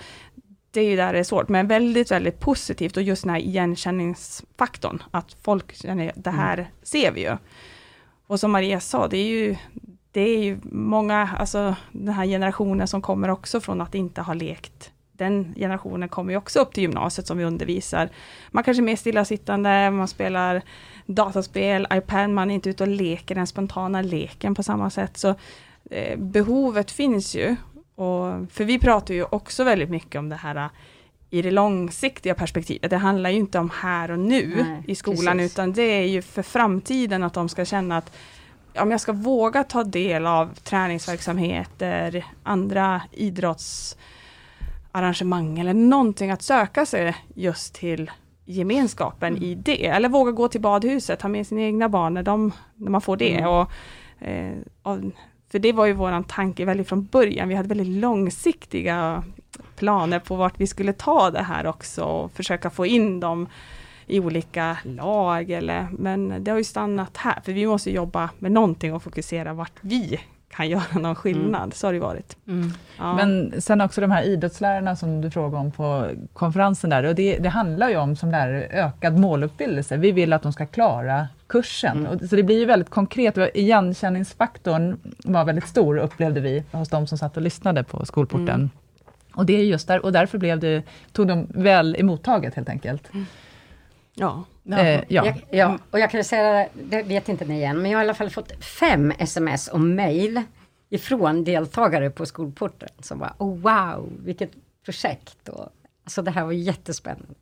Det 0.71 0.81
är 0.81 0.91
ju 0.91 0.97
där 0.97 1.13
det 1.13 1.19
är 1.19 1.25
svårt, 1.25 1.49
men 1.49 1.69
väldigt, 1.69 2.11
väldigt 2.11 2.41
positivt 2.41 2.97
och 2.97 3.03
just 3.03 3.23
den 3.23 3.31
här 3.31 3.41
igenkänningsfaktorn, 3.41 5.03
att 5.11 5.37
folk 5.43 5.75
känner, 5.75 6.13
det 6.17 6.31
här 6.31 6.59
mm. 6.59 6.71
ser 6.83 7.13
vi 7.13 7.21
ju. 7.21 7.37
Och 8.27 8.41
som 8.41 8.51
Maria 8.51 8.81
sa, 8.81 9.09
det 9.09 9.17
är 9.19 9.29
ju, 9.29 9.57
det 10.13 10.21
är 10.21 10.45
ju 10.45 10.59
många, 10.73 11.31
alltså 11.39 11.77
den 11.93 12.15
här 12.15 12.27
generationen 12.27 12.89
som 12.89 13.03
kommer 13.03 13.31
också 13.31 13.61
från 13.61 13.81
att 13.81 13.95
inte 13.95 14.21
ha 14.21 14.35
lekt. 14.35 14.93
Den 15.13 15.55
generationen 15.57 16.09
kommer 16.09 16.33
ju 16.33 16.37
också 16.37 16.61
upp 16.61 16.75
till 16.75 16.83
gymnasiet 16.83 17.27
som 17.27 17.39
vi 17.39 17.45
undervisar. 17.45 18.09
Man 18.51 18.65
kanske 18.65 18.83
är 18.83 18.85
mer 18.85 18.97
stillasittande, 18.97 19.91
man 19.91 20.09
spelar 20.09 20.63
dataspel, 21.07 21.87
iPad, 21.93 22.31
man 22.31 22.51
är 22.51 22.55
inte 22.55 22.71
ute 22.71 22.83
och 22.83 22.89
leker 22.89 23.35
den 23.35 23.47
spontana 23.47 24.03
leken 24.03 24.55
på 24.55 24.63
samma 24.63 24.91
sätt. 24.91 25.17
Så 25.17 25.35
eh, 25.91 26.19
behovet 26.19 26.91
finns 26.91 27.35
ju. 27.35 27.57
Och, 27.95 28.53
för 28.53 28.65
vi 28.65 28.79
pratar 28.79 29.15
ju 29.15 29.25
också 29.25 29.65
väldigt 29.65 29.91
mycket 29.91 30.19
om 30.19 30.29
det 30.29 30.37
här 30.37 30.57
eh, 30.57 30.69
i 31.31 31.43
det 31.43 31.51
långsiktiga 31.51 32.35
perspektivet. 32.35 32.91
Det 32.91 32.97
handlar 32.97 33.31
ju 33.31 33.37
inte 33.37 33.59
om 33.59 33.71
här 33.75 34.11
och 34.11 34.19
nu 34.19 34.65
Nej, 34.67 34.83
i 34.87 34.95
skolan, 34.95 35.39
precis. 35.39 35.53
utan 35.53 35.73
det 35.73 35.83
är 35.83 36.07
ju 36.07 36.23
för 36.23 36.43
framtiden 36.43 37.23
att 37.23 37.35
de 37.35 37.49
ska 37.49 37.65
känna 37.65 37.97
att 37.97 38.17
om 38.79 38.91
jag 38.91 39.01
ska 39.01 39.13
våga 39.13 39.65
ta 39.65 39.85
del 39.85 40.27
av 40.27 40.55
träningsverksamheter, 40.55 42.25
andra 42.43 43.03
idrottsarrangemang 43.13 45.59
eller 45.59 45.75
någonting 45.75 46.31
att 46.31 46.43
söka 46.43 46.87
sig 46.87 47.17
just 47.35 47.75
till 47.75 48.11
gemenskapen 48.45 49.37
mm. 49.37 49.43
i 49.43 49.55
det. 49.55 49.87
Eller 49.87 50.09
våga 50.09 50.33
gå 50.33 50.49
till 50.49 50.61
badhuset, 50.61 51.23
ha 51.23 51.29
med 51.29 51.47
sina 51.47 51.61
egna 51.61 51.89
barn 51.89 52.15
när, 52.15 52.23
de, 52.23 52.53
när 52.75 52.91
man 52.91 53.01
får 53.01 53.17
det. 53.17 53.35
Mm. 53.35 53.51
Och, 53.51 53.71
eh, 54.27 54.53
och, 54.83 54.99
för 55.51 55.59
det 55.59 55.73
var 55.73 55.87
ju 55.87 55.93
våran 55.93 56.25
tanke 56.25 56.65
väldigt 56.65 56.89
från 56.89 57.05
början. 57.05 57.49
Vi 57.49 57.55
hade 57.55 57.69
väldigt 57.69 58.01
långsiktiga 58.01 59.25
planer 59.77 60.19
på 60.19 60.37
vart 60.37 60.61
vi 60.61 60.67
skulle 60.67 60.93
ta 60.93 61.31
det 61.31 61.43
här 61.43 61.67
också 61.67 62.05
och 62.05 62.33
försöka 62.33 62.71
få 62.71 62.87
in 62.87 63.21
dem 63.21 63.49
i 64.11 64.21
olika 64.21 64.79
lag. 64.85 65.51
Eller, 65.51 65.87
men 65.99 66.45
det 66.45 66.51
har 66.51 66.59
ju 66.59 66.65
stannat 66.65 67.17
här, 67.17 67.41
för 67.45 67.53
vi 67.53 67.67
måste 67.67 67.91
jobba 67.91 68.31
med 68.39 68.53
någonting 68.53 68.95
och 68.95 69.03
fokusera 69.03 69.53
vart 69.53 69.73
vi 69.81 70.21
kan 70.51 70.69
göra 70.69 70.99
någon 70.99 71.15
skillnad. 71.15 71.63
Mm. 71.63 71.73
Så 71.73 71.87
har 71.87 71.93
det 71.93 71.99
varit. 71.99 72.37
Mm. 72.47 72.73
Ja. 72.99 73.15
Men 73.15 73.61
sen 73.61 73.81
också 73.81 74.01
de 74.01 74.11
här 74.11 74.23
idrottslärarna 74.23 74.97
som 74.97 75.21
du 75.21 75.31
frågade 75.31 75.57
om 75.57 75.71
på 75.71 76.11
konferensen 76.33 76.91
där, 76.91 77.05
och 77.05 77.15
det, 77.15 77.39
det 77.39 77.49
handlar 77.49 77.89
ju 77.89 77.97
om 77.97 78.17
som 78.17 78.31
lärare 78.31 78.67
ökad 78.71 79.19
måluppfyllelse. 79.19 79.97
Vi 79.97 80.13
vill 80.13 80.33
att 80.33 80.43
de 80.43 80.53
ska 80.53 80.67
klara 80.67 81.29
kursen. 81.47 82.07
Mm. 82.07 82.29
Så 82.29 82.37
det 82.37 82.43
blir 82.43 82.59
ju 82.59 82.65
väldigt 82.65 82.91
konkret, 82.91 83.39
igenkänningsfaktorn 83.55 85.01
var 85.25 85.45
väldigt 85.45 85.69
stor 85.69 85.97
upplevde 85.99 86.41
vi 86.41 86.65
hos 86.73 86.89
de 86.89 87.07
som 87.07 87.19
satt 87.19 87.37
och 87.37 87.43
lyssnade 87.43 87.85
på 87.85 88.07
skolporten. 88.07 88.49
Mm. 88.49 88.71
Och 89.35 89.47
det 89.47 89.53
är 89.53 89.65
just 89.65 89.89
där, 89.89 90.05
och 90.05 90.13
därför 90.13 90.39
blev 90.39 90.59
det, 90.61 90.83
tog 91.13 91.29
de 91.29 91.47
väl 91.49 91.97
emottaget 91.99 92.55
helt 92.55 92.69
enkelt. 92.69 93.11
Ja. 94.15 94.45
Eh, 94.71 94.79
ja. 94.89 95.03
Jag, 95.09 95.43
ja. 95.51 95.79
Och 95.91 95.99
jag 95.99 96.11
kan 96.11 96.25
säga, 96.25 96.69
det 96.75 97.03
vet 97.03 97.29
inte 97.29 97.45
ni 97.45 97.55
igen, 97.55 97.83
men 97.83 97.91
jag 97.91 97.99
har 97.99 98.05
i 98.05 98.07
alla 98.07 98.15
fall 98.15 98.31
fått 98.31 98.65
fem 98.65 99.13
sms 99.19 99.69
och 99.69 99.81
mail 99.81 100.43
ifrån 100.91 101.45
deltagare 101.45 102.11
på 102.11 102.27
skolporten 102.27 102.89
som 103.01 103.19
var 103.19 103.33
oh, 103.39 103.59
wow, 103.59 104.13
vilket 104.25 104.51
projekt. 104.85 105.49
Och, 105.49 105.69
alltså 106.05 106.23
det 106.23 106.31
här 106.31 106.45
var 106.45 106.53
jättespännande. 106.53 107.35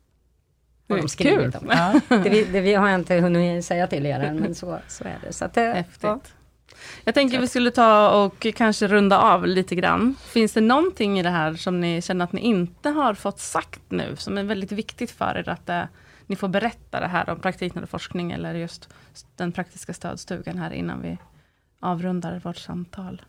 Mm, 0.89 1.07
kul! 1.07 1.51
Ja. 1.69 2.01
Det, 2.09 2.29
det, 2.29 2.61
det 2.61 2.73
har 2.73 2.89
jag 2.89 2.99
inte 2.99 3.15
hunnit 3.15 3.65
säga 3.65 3.87
till 3.87 4.05
er 4.05 4.19
än, 4.19 4.35
men 4.35 4.55
så, 4.55 4.79
så 4.87 5.03
är 5.03 5.19
det. 5.25 5.33
Så 5.33 5.45
att 5.45 5.53
det 5.53 5.61
Häftigt. 5.61 6.03
Ja. 6.03 6.19
Jag 7.03 7.15
tänker 7.15 7.39
vi 7.39 7.47
skulle 7.47 7.71
ta 7.71 8.23
och 8.23 8.47
kanske 8.55 8.87
runda 8.87 9.19
av 9.19 9.47
lite 9.47 9.75
grann. 9.75 10.15
Finns 10.25 10.53
det 10.53 10.61
någonting 10.61 11.19
i 11.19 11.23
det 11.23 11.29
här 11.29 11.53
som 11.53 11.81
ni 11.81 12.01
känner 12.01 12.25
att 12.25 12.33
ni 12.33 12.41
inte 12.41 12.89
har 12.89 13.13
fått 13.13 13.39
sagt 13.39 13.81
nu, 13.89 14.15
som 14.15 14.37
är 14.37 14.43
väldigt 14.43 14.71
viktigt 14.71 15.11
för 15.11 15.37
er 15.37 15.49
att 15.49 15.65
det 15.65 15.87
ni 16.29 16.35
får 16.35 16.47
berätta 16.47 16.99
det 16.99 17.07
här 17.07 17.29
om 17.29 17.39
praktiknära 17.39 17.87
forskning 17.87 18.31
eller 18.31 18.53
just 18.53 18.89
den 19.35 19.51
praktiska 19.51 19.93
stödstugan 19.93 20.57
här 20.57 20.71
innan 20.71 21.01
vi 21.01 21.17
avrundar 21.79 22.41
vårt 22.43 22.57
samtal. 22.57 23.21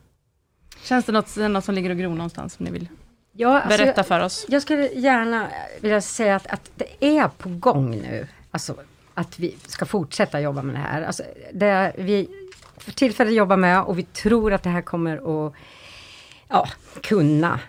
Känns 0.82 1.04
det 1.04 1.12
något, 1.12 1.36
något 1.36 1.64
som 1.64 1.74
ligger 1.74 1.90
och 1.90 1.96
gror 1.96 2.14
någonstans 2.14 2.54
som 2.54 2.64
ni 2.64 2.70
vill 2.70 2.88
ja, 3.32 3.60
alltså 3.60 3.78
berätta 3.78 4.04
för 4.04 4.20
oss? 4.20 4.44
Jag, 4.48 4.54
jag 4.54 4.62
skulle 4.62 4.88
gärna 4.88 5.48
vilja 5.80 6.00
säga 6.00 6.36
att, 6.36 6.46
att 6.46 6.70
det 6.74 7.04
är 7.18 7.28
på 7.28 7.48
gång 7.48 7.90
nu. 7.90 8.28
Alltså 8.50 8.76
att 9.14 9.38
vi 9.38 9.56
ska 9.66 9.86
fortsätta 9.86 10.40
jobba 10.40 10.62
med 10.62 10.74
det 10.74 10.78
här. 10.78 11.02
Alltså, 11.02 11.22
det 11.52 11.92
vi 11.98 12.28
för 12.76 12.92
tillfället 12.92 13.34
jobbar 13.34 13.56
med 13.56 13.82
och 13.82 13.98
vi 13.98 14.02
tror 14.02 14.52
att 14.52 14.62
det 14.62 14.70
här 14.70 14.82
kommer 14.82 15.46
att 15.46 15.54
ja, 16.48 16.68
kunna 17.02 17.60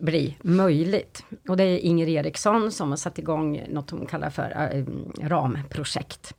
bli 0.00 0.36
möjligt. 0.42 1.24
Och 1.48 1.56
det 1.56 1.64
är 1.64 1.78
Inger 1.78 2.08
Eriksson 2.08 2.72
som 2.72 2.90
har 2.90 2.96
satt 2.96 3.18
igång 3.18 3.64
något 3.68 3.90
hon 3.90 4.06
kallar 4.06 4.30
för 4.30 4.74
äh, 4.74 4.84
ramprojekt. 5.28 6.34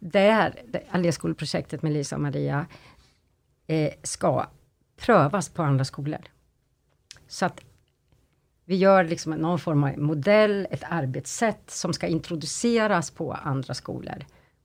Där 0.00 0.62
Alléskolprojektet 0.90 1.82
med 1.82 1.92
Lisa 1.92 2.16
och 2.16 2.22
Maria 2.22 2.66
eh, 3.66 3.92
ska 4.02 4.46
prövas 4.96 5.48
på 5.48 5.62
andra 5.62 5.84
skolor. 5.84 6.20
Så 7.28 7.46
att 7.46 7.60
vi 8.64 8.76
gör 8.76 9.04
liksom 9.04 9.32
någon 9.32 9.58
form 9.58 9.84
av 9.84 9.98
modell, 9.98 10.66
ett 10.70 10.84
arbetssätt 10.88 11.70
som 11.70 11.92
ska 11.92 12.06
introduceras 12.06 13.10
på 13.10 13.32
andra 13.32 13.74
skolor 13.74 14.24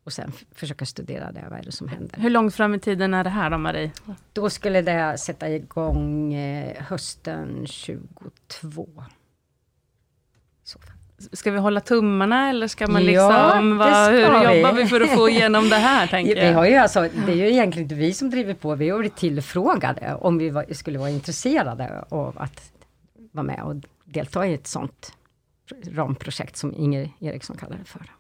och 0.10 0.14
sen 0.14 0.32
försöka 0.56 0.86
studera 0.86 1.32
det, 1.32 1.46
vad 1.50 1.60
är 1.60 1.64
det 1.64 1.72
som 1.72 1.88
händer. 1.88 2.20
Hur 2.20 2.30
långt 2.30 2.56
fram 2.56 2.76
i 2.76 2.80
tiden 2.80 3.14
är 3.14 3.24
det 3.24 3.30
här 3.30 3.50
då 3.50 3.58
Marie? 3.58 3.92
Då 4.34 4.50
skulle 4.50 4.82
det 4.82 5.18
sätta 5.18 5.50
igång 5.50 6.34
eh, 6.34 6.84
hösten 6.84 7.68
22. 7.68 8.88
Ska 11.32 11.52
vi 11.52 11.58
hålla 11.58 11.82
tummarna 11.82 12.50
eller 12.50 12.68
ska 12.68 12.88
man 12.88 13.04
liksom, 13.04 13.32
ja, 13.32 13.62
va, 13.78 14.10
hur 14.10 14.50
vi. 14.50 14.58
jobbar 14.58 14.74
vi 14.74 14.86
för 14.86 15.02
att 15.02 15.10
få 15.10 15.30
igenom 15.30 15.70
det 15.70 15.76
här? 15.76 16.08
Tänker 16.16 16.36
jag. 16.36 16.48
Vi 16.48 16.54
har 16.54 16.66
ju 16.66 16.76
alltså, 16.76 17.02
det 17.26 17.32
är 17.32 17.36
ju 17.36 17.50
egentligen 17.50 17.86
inte 17.86 17.96
vi 17.96 18.14
som 18.14 18.30
driver 18.30 18.54
på, 18.54 18.76
vi 18.76 18.90
har 18.90 19.00
blivit 19.00 19.18
tillfrågade 19.18 20.16
om 20.16 20.38
vi 20.38 20.50
var, 20.50 20.74
skulle 20.74 21.00
vara 21.00 21.10
intresserade 21.10 22.06
av 22.10 22.38
att 22.38 22.72
vara 23.32 23.44
med 23.44 23.64
och 23.64 23.76
delta 24.06 24.48
i 24.48 24.54
ett 24.54 24.68
sånt 24.68 25.14
ramprojekt 25.92 26.58
som 26.58 26.74
Inger 26.74 27.10
Eriksson 27.20 27.58
kallar 27.58 27.78
det 27.78 27.86
för. 27.86 28.19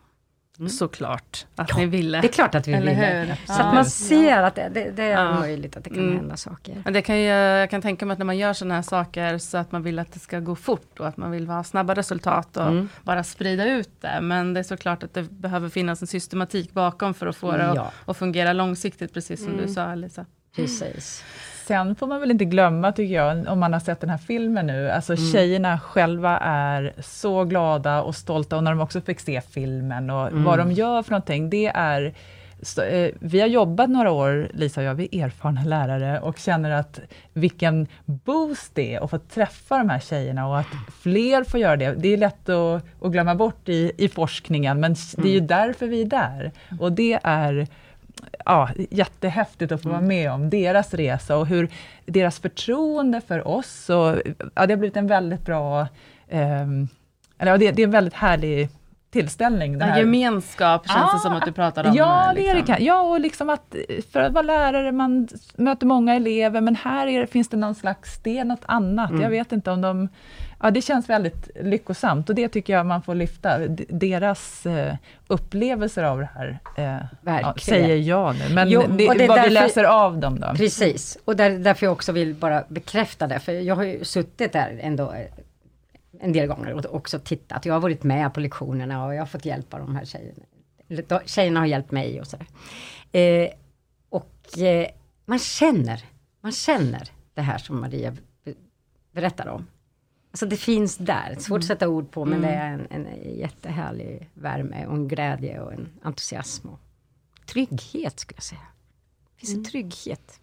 Mm. 0.59 0.69
Såklart 0.69 1.45
att 1.55 1.69
ja, 1.69 1.77
ni 1.77 1.85
ville. 1.85 2.21
Det 2.21 2.27
är 2.27 2.31
klart 2.31 2.55
att 2.55 2.67
vi 2.67 2.73
Eller 2.73 2.91
ville. 2.91 3.35
Hur? 3.37 3.55
Så 3.55 3.61
att 3.61 3.73
man 3.73 3.85
ser 3.85 4.43
att 4.43 4.55
det, 4.55 4.69
det, 4.73 4.91
det 4.91 5.03
är 5.03 5.25
ja. 5.25 5.39
möjligt 5.39 5.77
att 5.77 5.83
det 5.83 5.89
kan 5.89 5.99
mm. 5.99 6.15
hända 6.15 6.37
saker. 6.37 6.81
Men 6.83 6.93
det 6.93 7.01
kan 7.01 7.21
jag, 7.21 7.61
jag 7.61 7.69
kan 7.69 7.81
tänka 7.81 8.05
mig 8.05 8.13
att 8.13 8.19
när 8.19 8.25
man 8.25 8.37
gör 8.37 8.53
sådana 8.53 8.75
här 8.75 8.81
saker 8.81 9.37
så 9.37 9.57
att 9.57 9.71
man 9.71 9.83
vill 9.83 9.99
att 9.99 10.11
det 10.11 10.19
ska 10.19 10.39
gå 10.39 10.55
fort 10.55 10.99
och 10.99 11.07
att 11.07 11.17
man 11.17 11.31
vill 11.31 11.47
ha 11.47 11.63
snabba 11.63 11.93
resultat 11.93 12.57
och 12.57 12.67
mm. 12.67 12.89
bara 13.03 13.23
sprida 13.23 13.65
ut 13.65 14.01
det. 14.01 14.21
Men 14.21 14.53
det 14.53 14.59
är 14.59 14.63
såklart 14.63 15.03
att 15.03 15.13
det 15.13 15.23
behöver 15.23 15.69
finnas 15.69 16.01
en 16.01 16.07
systematik 16.07 16.73
bakom 16.73 17.13
för 17.13 17.27
att 17.27 17.35
få 17.35 17.51
det 17.51 17.71
ja. 17.75 17.81
att, 17.81 18.09
att 18.09 18.17
fungera 18.17 18.53
långsiktigt, 18.53 19.13
precis 19.13 19.43
som 19.43 19.57
du 19.57 19.63
mm. 19.63 19.73
sa 19.73 19.95
Lisa. 19.95 20.25
Precis. 20.55 21.23
Sen 21.69 21.95
får 21.95 22.07
man 22.07 22.19
väl 22.19 22.31
inte 22.31 22.45
glömma, 22.45 22.91
tycker 22.91 23.15
jag, 23.15 23.47
om 23.47 23.59
man 23.59 23.73
har 23.73 23.79
sett 23.79 23.99
den 24.01 24.09
här 24.09 24.17
filmen 24.17 24.67
nu, 24.67 24.91
alltså 24.91 25.13
mm. 25.13 25.31
tjejerna 25.31 25.79
själva 25.79 26.37
är 26.37 26.93
så 26.99 27.43
glada 27.43 28.01
och 28.01 28.15
stolta, 28.15 28.57
och 28.57 28.63
när 28.63 28.71
de 28.71 28.79
också 28.81 29.01
fick 29.01 29.19
se 29.19 29.41
filmen 29.41 30.09
och 30.09 30.27
mm. 30.27 30.43
vad 30.43 30.59
de 30.59 30.71
gör 30.71 31.03
för 31.03 31.11
någonting, 31.11 31.49
det 31.49 31.67
är 31.67 32.13
så, 32.61 32.81
eh, 32.81 33.11
vi 33.19 33.41
har 33.41 33.47
jobbat 33.47 33.89
några 33.89 34.11
år, 34.11 34.49
Lisa 34.53 34.81
och 34.81 34.87
jag, 34.87 34.95
vi 34.95 35.09
är 35.11 35.25
erfarna 35.25 35.63
lärare 35.63 36.19
och 36.19 36.37
känner 36.37 36.71
att 36.71 36.99
vilken 37.33 37.87
boost 38.05 38.75
det 38.75 38.95
är 38.95 39.03
att 39.03 39.09
få 39.09 39.17
träffa 39.17 39.77
de 39.77 39.89
här 39.89 39.99
tjejerna 39.99 40.47
och 40.47 40.59
att 40.59 40.73
fler 41.01 41.43
får 41.43 41.59
göra 41.59 41.77
det. 41.77 41.91
Det 41.91 42.13
är 42.13 42.17
lätt 42.17 42.49
att, 42.49 42.83
att 43.01 43.11
glömma 43.11 43.35
bort 43.35 43.69
i, 43.69 43.91
i 43.97 44.09
forskningen, 44.09 44.79
men 44.79 44.95
det 45.17 45.27
är 45.27 45.31
ju 45.31 45.37
mm. 45.37 45.47
därför 45.47 45.87
vi 45.87 46.01
är 46.01 46.05
där. 46.05 46.51
Och 46.79 46.91
det 46.91 47.19
är 47.23 47.67
ja, 48.45 48.69
jättehäftigt 48.89 49.71
att 49.71 49.81
få 49.81 49.89
vara 49.89 49.97
mm. 49.97 50.07
med 50.07 50.31
om 50.31 50.49
deras 50.49 50.93
resa 50.93 51.37
och 51.37 51.47
hur 51.47 51.69
deras 52.05 52.39
förtroende 52.39 53.21
för 53.21 53.47
oss, 53.47 53.89
och, 53.89 54.21
ja, 54.55 54.65
det 54.65 54.73
har 54.73 54.77
blivit 54.77 54.97
en 54.97 55.07
väldigt 55.07 55.45
bra, 55.45 55.81
eh, 56.27 56.61
eller 57.37 57.51
ja, 57.51 57.57
det, 57.57 57.71
det 57.71 57.81
är 57.81 57.87
en 57.87 57.91
väldigt 57.91 58.13
härlig 58.13 58.69
tillställning. 59.11 59.77
Det 59.77 59.85
här. 59.85 59.99
Gemenskap 59.99 60.87
känns 60.87 61.09
ah, 61.09 61.13
det 61.13 61.19
som 61.19 61.33
att 61.33 61.45
du 61.45 61.51
pratar 61.51 61.87
om. 61.87 61.95
Ja, 61.95 62.31
liksom. 62.31 62.43
det 62.43 62.49
är 62.49 62.53
det. 62.53 62.59
Liksom. 62.59 62.85
Ja, 62.85 63.01
och 63.01 63.19
liksom 63.19 63.49
att 63.49 63.75
för 64.11 64.19
att 64.19 64.33
vara 64.33 64.41
lärare, 64.41 64.91
man 64.91 65.27
möter 65.55 65.85
många 65.85 66.15
elever, 66.15 66.61
men 66.61 66.75
här 66.75 67.07
är, 67.07 67.25
finns 67.25 67.49
det 67.49 67.57
någon 67.57 67.75
slags, 67.75 68.19
det 68.23 68.37
är 68.37 68.45
något 68.45 68.63
annat. 68.65 69.09
Mm. 69.09 69.21
Jag 69.21 69.29
vet 69.29 69.51
inte 69.51 69.71
om 69.71 69.81
de... 69.81 70.09
Ja, 70.61 70.71
det 70.71 70.81
känns 70.81 71.09
väldigt 71.09 71.49
lyckosamt 71.63 72.29
och 72.29 72.35
det 72.35 72.49
tycker 72.49 72.73
jag 72.73 72.85
man 72.85 73.01
får 73.01 73.15
lyfta. 73.15 73.57
Deras 73.89 74.65
eh, 74.65 74.95
upplevelser 75.27 76.03
av 76.03 76.19
det 76.19 76.29
här, 76.35 76.59
eh, 76.75 77.39
ja, 77.41 77.55
säger 77.59 77.95
jag 77.95 78.35
nu. 78.35 78.55
Men 78.55 78.69
jo, 78.69 78.81
det, 78.81 78.97
det 78.97 79.07
vad 79.07 79.17
därför, 79.17 79.43
vi 79.43 79.49
läser 79.49 79.83
av 79.83 80.17
dem 80.17 80.39
då. 80.39 80.47
Precis, 80.55 81.17
och 81.25 81.35
där, 81.35 81.49
därför 81.49 81.85
jag 81.85 81.93
också 81.93 82.11
vill 82.11 82.35
bara 82.35 82.63
bekräfta 82.67 83.27
det, 83.27 83.39
för 83.39 83.51
jag 83.51 83.75
har 83.75 83.83
ju 83.83 84.03
suttit 84.03 84.53
där 84.53 84.79
ändå 84.81 85.13
en 86.19 86.33
del 86.33 86.47
gånger 86.47 86.73
och 86.73 86.95
också 86.95 87.19
tittat. 87.19 87.65
Jag 87.65 87.73
har 87.73 87.81
varit 87.81 88.03
med 88.03 88.33
på 88.33 88.39
lektionerna 88.39 89.05
och 89.05 89.15
jag 89.15 89.21
har 89.21 89.25
fått 89.25 89.45
hjälp 89.45 89.73
av 89.73 89.79
de 89.79 89.95
här 89.95 90.05
tjejerna. 90.05 91.21
Tjejerna 91.25 91.59
har 91.59 91.67
hjälpt 91.67 91.91
mig 91.91 92.21
och 92.21 92.27
sådär. 92.27 92.47
Eh, 93.11 93.49
och 94.09 94.57
eh, 94.57 94.87
man 95.25 95.39
känner, 95.39 96.03
man 96.41 96.51
känner 96.51 97.09
det 97.33 97.41
här 97.41 97.57
som 97.57 97.81
Maria 97.81 98.15
berättar 99.11 99.47
om. 99.47 99.67
Alltså 100.31 100.45
det 100.45 100.57
finns 100.57 100.97
där, 100.97 101.35
svårt 101.39 101.59
att 101.59 101.65
sätta 101.65 101.87
ord 101.87 102.11
på 102.11 102.25
men 102.25 102.37
mm. 102.37 102.51
det 102.51 102.55
är 102.57 102.73
en, 102.73 103.05
en 103.05 103.37
jättehärlig 103.37 104.29
värme 104.33 104.85
och 104.85 104.95
en 104.95 105.07
glädje 105.07 105.59
och 105.59 105.73
en 105.73 105.89
entusiasm 106.01 106.69
och 106.69 106.79
trygghet 107.45 108.19
skulle 108.19 108.37
jag 108.37 108.43
säga. 108.43 108.61
Det 109.35 109.39
finns 109.39 109.53
mm. 109.53 109.59
en 109.59 109.71
trygghet 109.71 110.39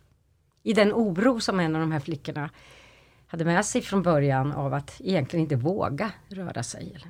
i 0.63 0.73
den 0.73 0.93
oro 0.93 1.41
som 1.41 1.61
en 1.61 1.75
av 1.77 1.81
de 1.81 1.93
här 1.93 2.01
flickorna 2.01 2.51
hade 3.27 3.45
med 3.45 3.65
sig 3.65 3.83
från 3.83 4.03
början 4.03 4.53
av 4.53 4.75
att 4.75 5.01
egentligen 5.01 5.43
inte 5.43 5.57
våga 5.57 6.11
röra 6.29 6.63
sig. 6.63 6.93
Eller 6.95 7.09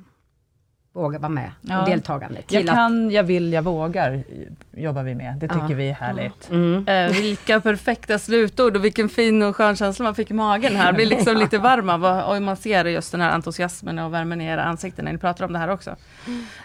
våga 0.97 1.19
vara 1.19 1.29
med 1.29 1.51
ja. 1.61 1.81
och 1.81 1.89
deltagande. 1.89 2.41
jag 2.49 2.67
kan, 2.67 3.07
att... 3.07 3.13
jag 3.13 3.23
vill, 3.23 3.53
jag 3.53 3.61
vågar 3.61 4.23
jobbar 4.71 5.03
vi 5.03 5.15
med. 5.15 5.35
Det 5.37 5.47
tycker 5.47 5.69
ja. 5.69 5.75
vi 5.75 5.89
är 5.89 5.93
härligt. 5.93 6.49
Mm. 6.49 6.87
Eh, 6.87 7.11
vilka 7.11 7.59
perfekta 7.61 8.19
slutord 8.19 8.75
och 8.75 8.85
vilken 8.85 9.09
fin 9.09 9.43
och 9.43 9.55
skön 9.55 9.75
känsla 9.75 10.03
man 10.03 10.15
fick 10.15 10.31
i 10.31 10.33
magen 10.33 10.75
här. 10.75 10.93
Blir 10.93 11.05
liksom 11.05 11.37
lite 11.37 11.57
varm 11.57 11.89
av 11.89 12.05
och 12.29 12.41
man 12.41 12.57
ser 12.57 12.85
just 12.85 13.11
den 13.11 13.21
här 13.21 13.31
entusiasmen 13.31 13.99
och 13.99 14.13
värmen 14.13 14.41
i 14.41 14.45
era 14.45 14.63
ansikten 14.63 15.05
när 15.05 15.11
ni 15.11 15.17
pratar 15.17 15.45
om 15.45 15.53
det 15.53 15.59
här 15.59 15.69
också. 15.69 15.95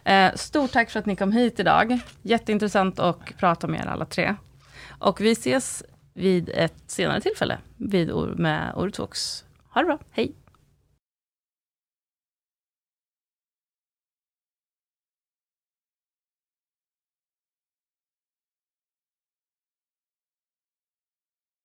Eh, 0.04 0.32
stort 0.34 0.72
tack 0.72 0.90
för 0.90 0.98
att 0.98 1.06
ni 1.06 1.16
kom 1.16 1.32
hit 1.32 1.60
idag. 1.60 1.98
Jätteintressant 2.22 2.98
att 2.98 3.38
prata 3.38 3.66
med 3.66 3.80
er 3.80 3.86
alla 3.86 4.04
tre. 4.04 4.34
Och 4.98 5.20
vi 5.20 5.32
ses 5.32 5.82
vid 6.12 6.50
ett 6.54 6.74
senare 6.86 7.20
tillfälle 7.20 7.58
vid, 7.76 8.14
med 8.36 8.72
Ortox. 8.76 9.44
Ha 9.68 9.80
det 9.80 9.86
bra, 9.86 9.98
hej! 10.10 10.32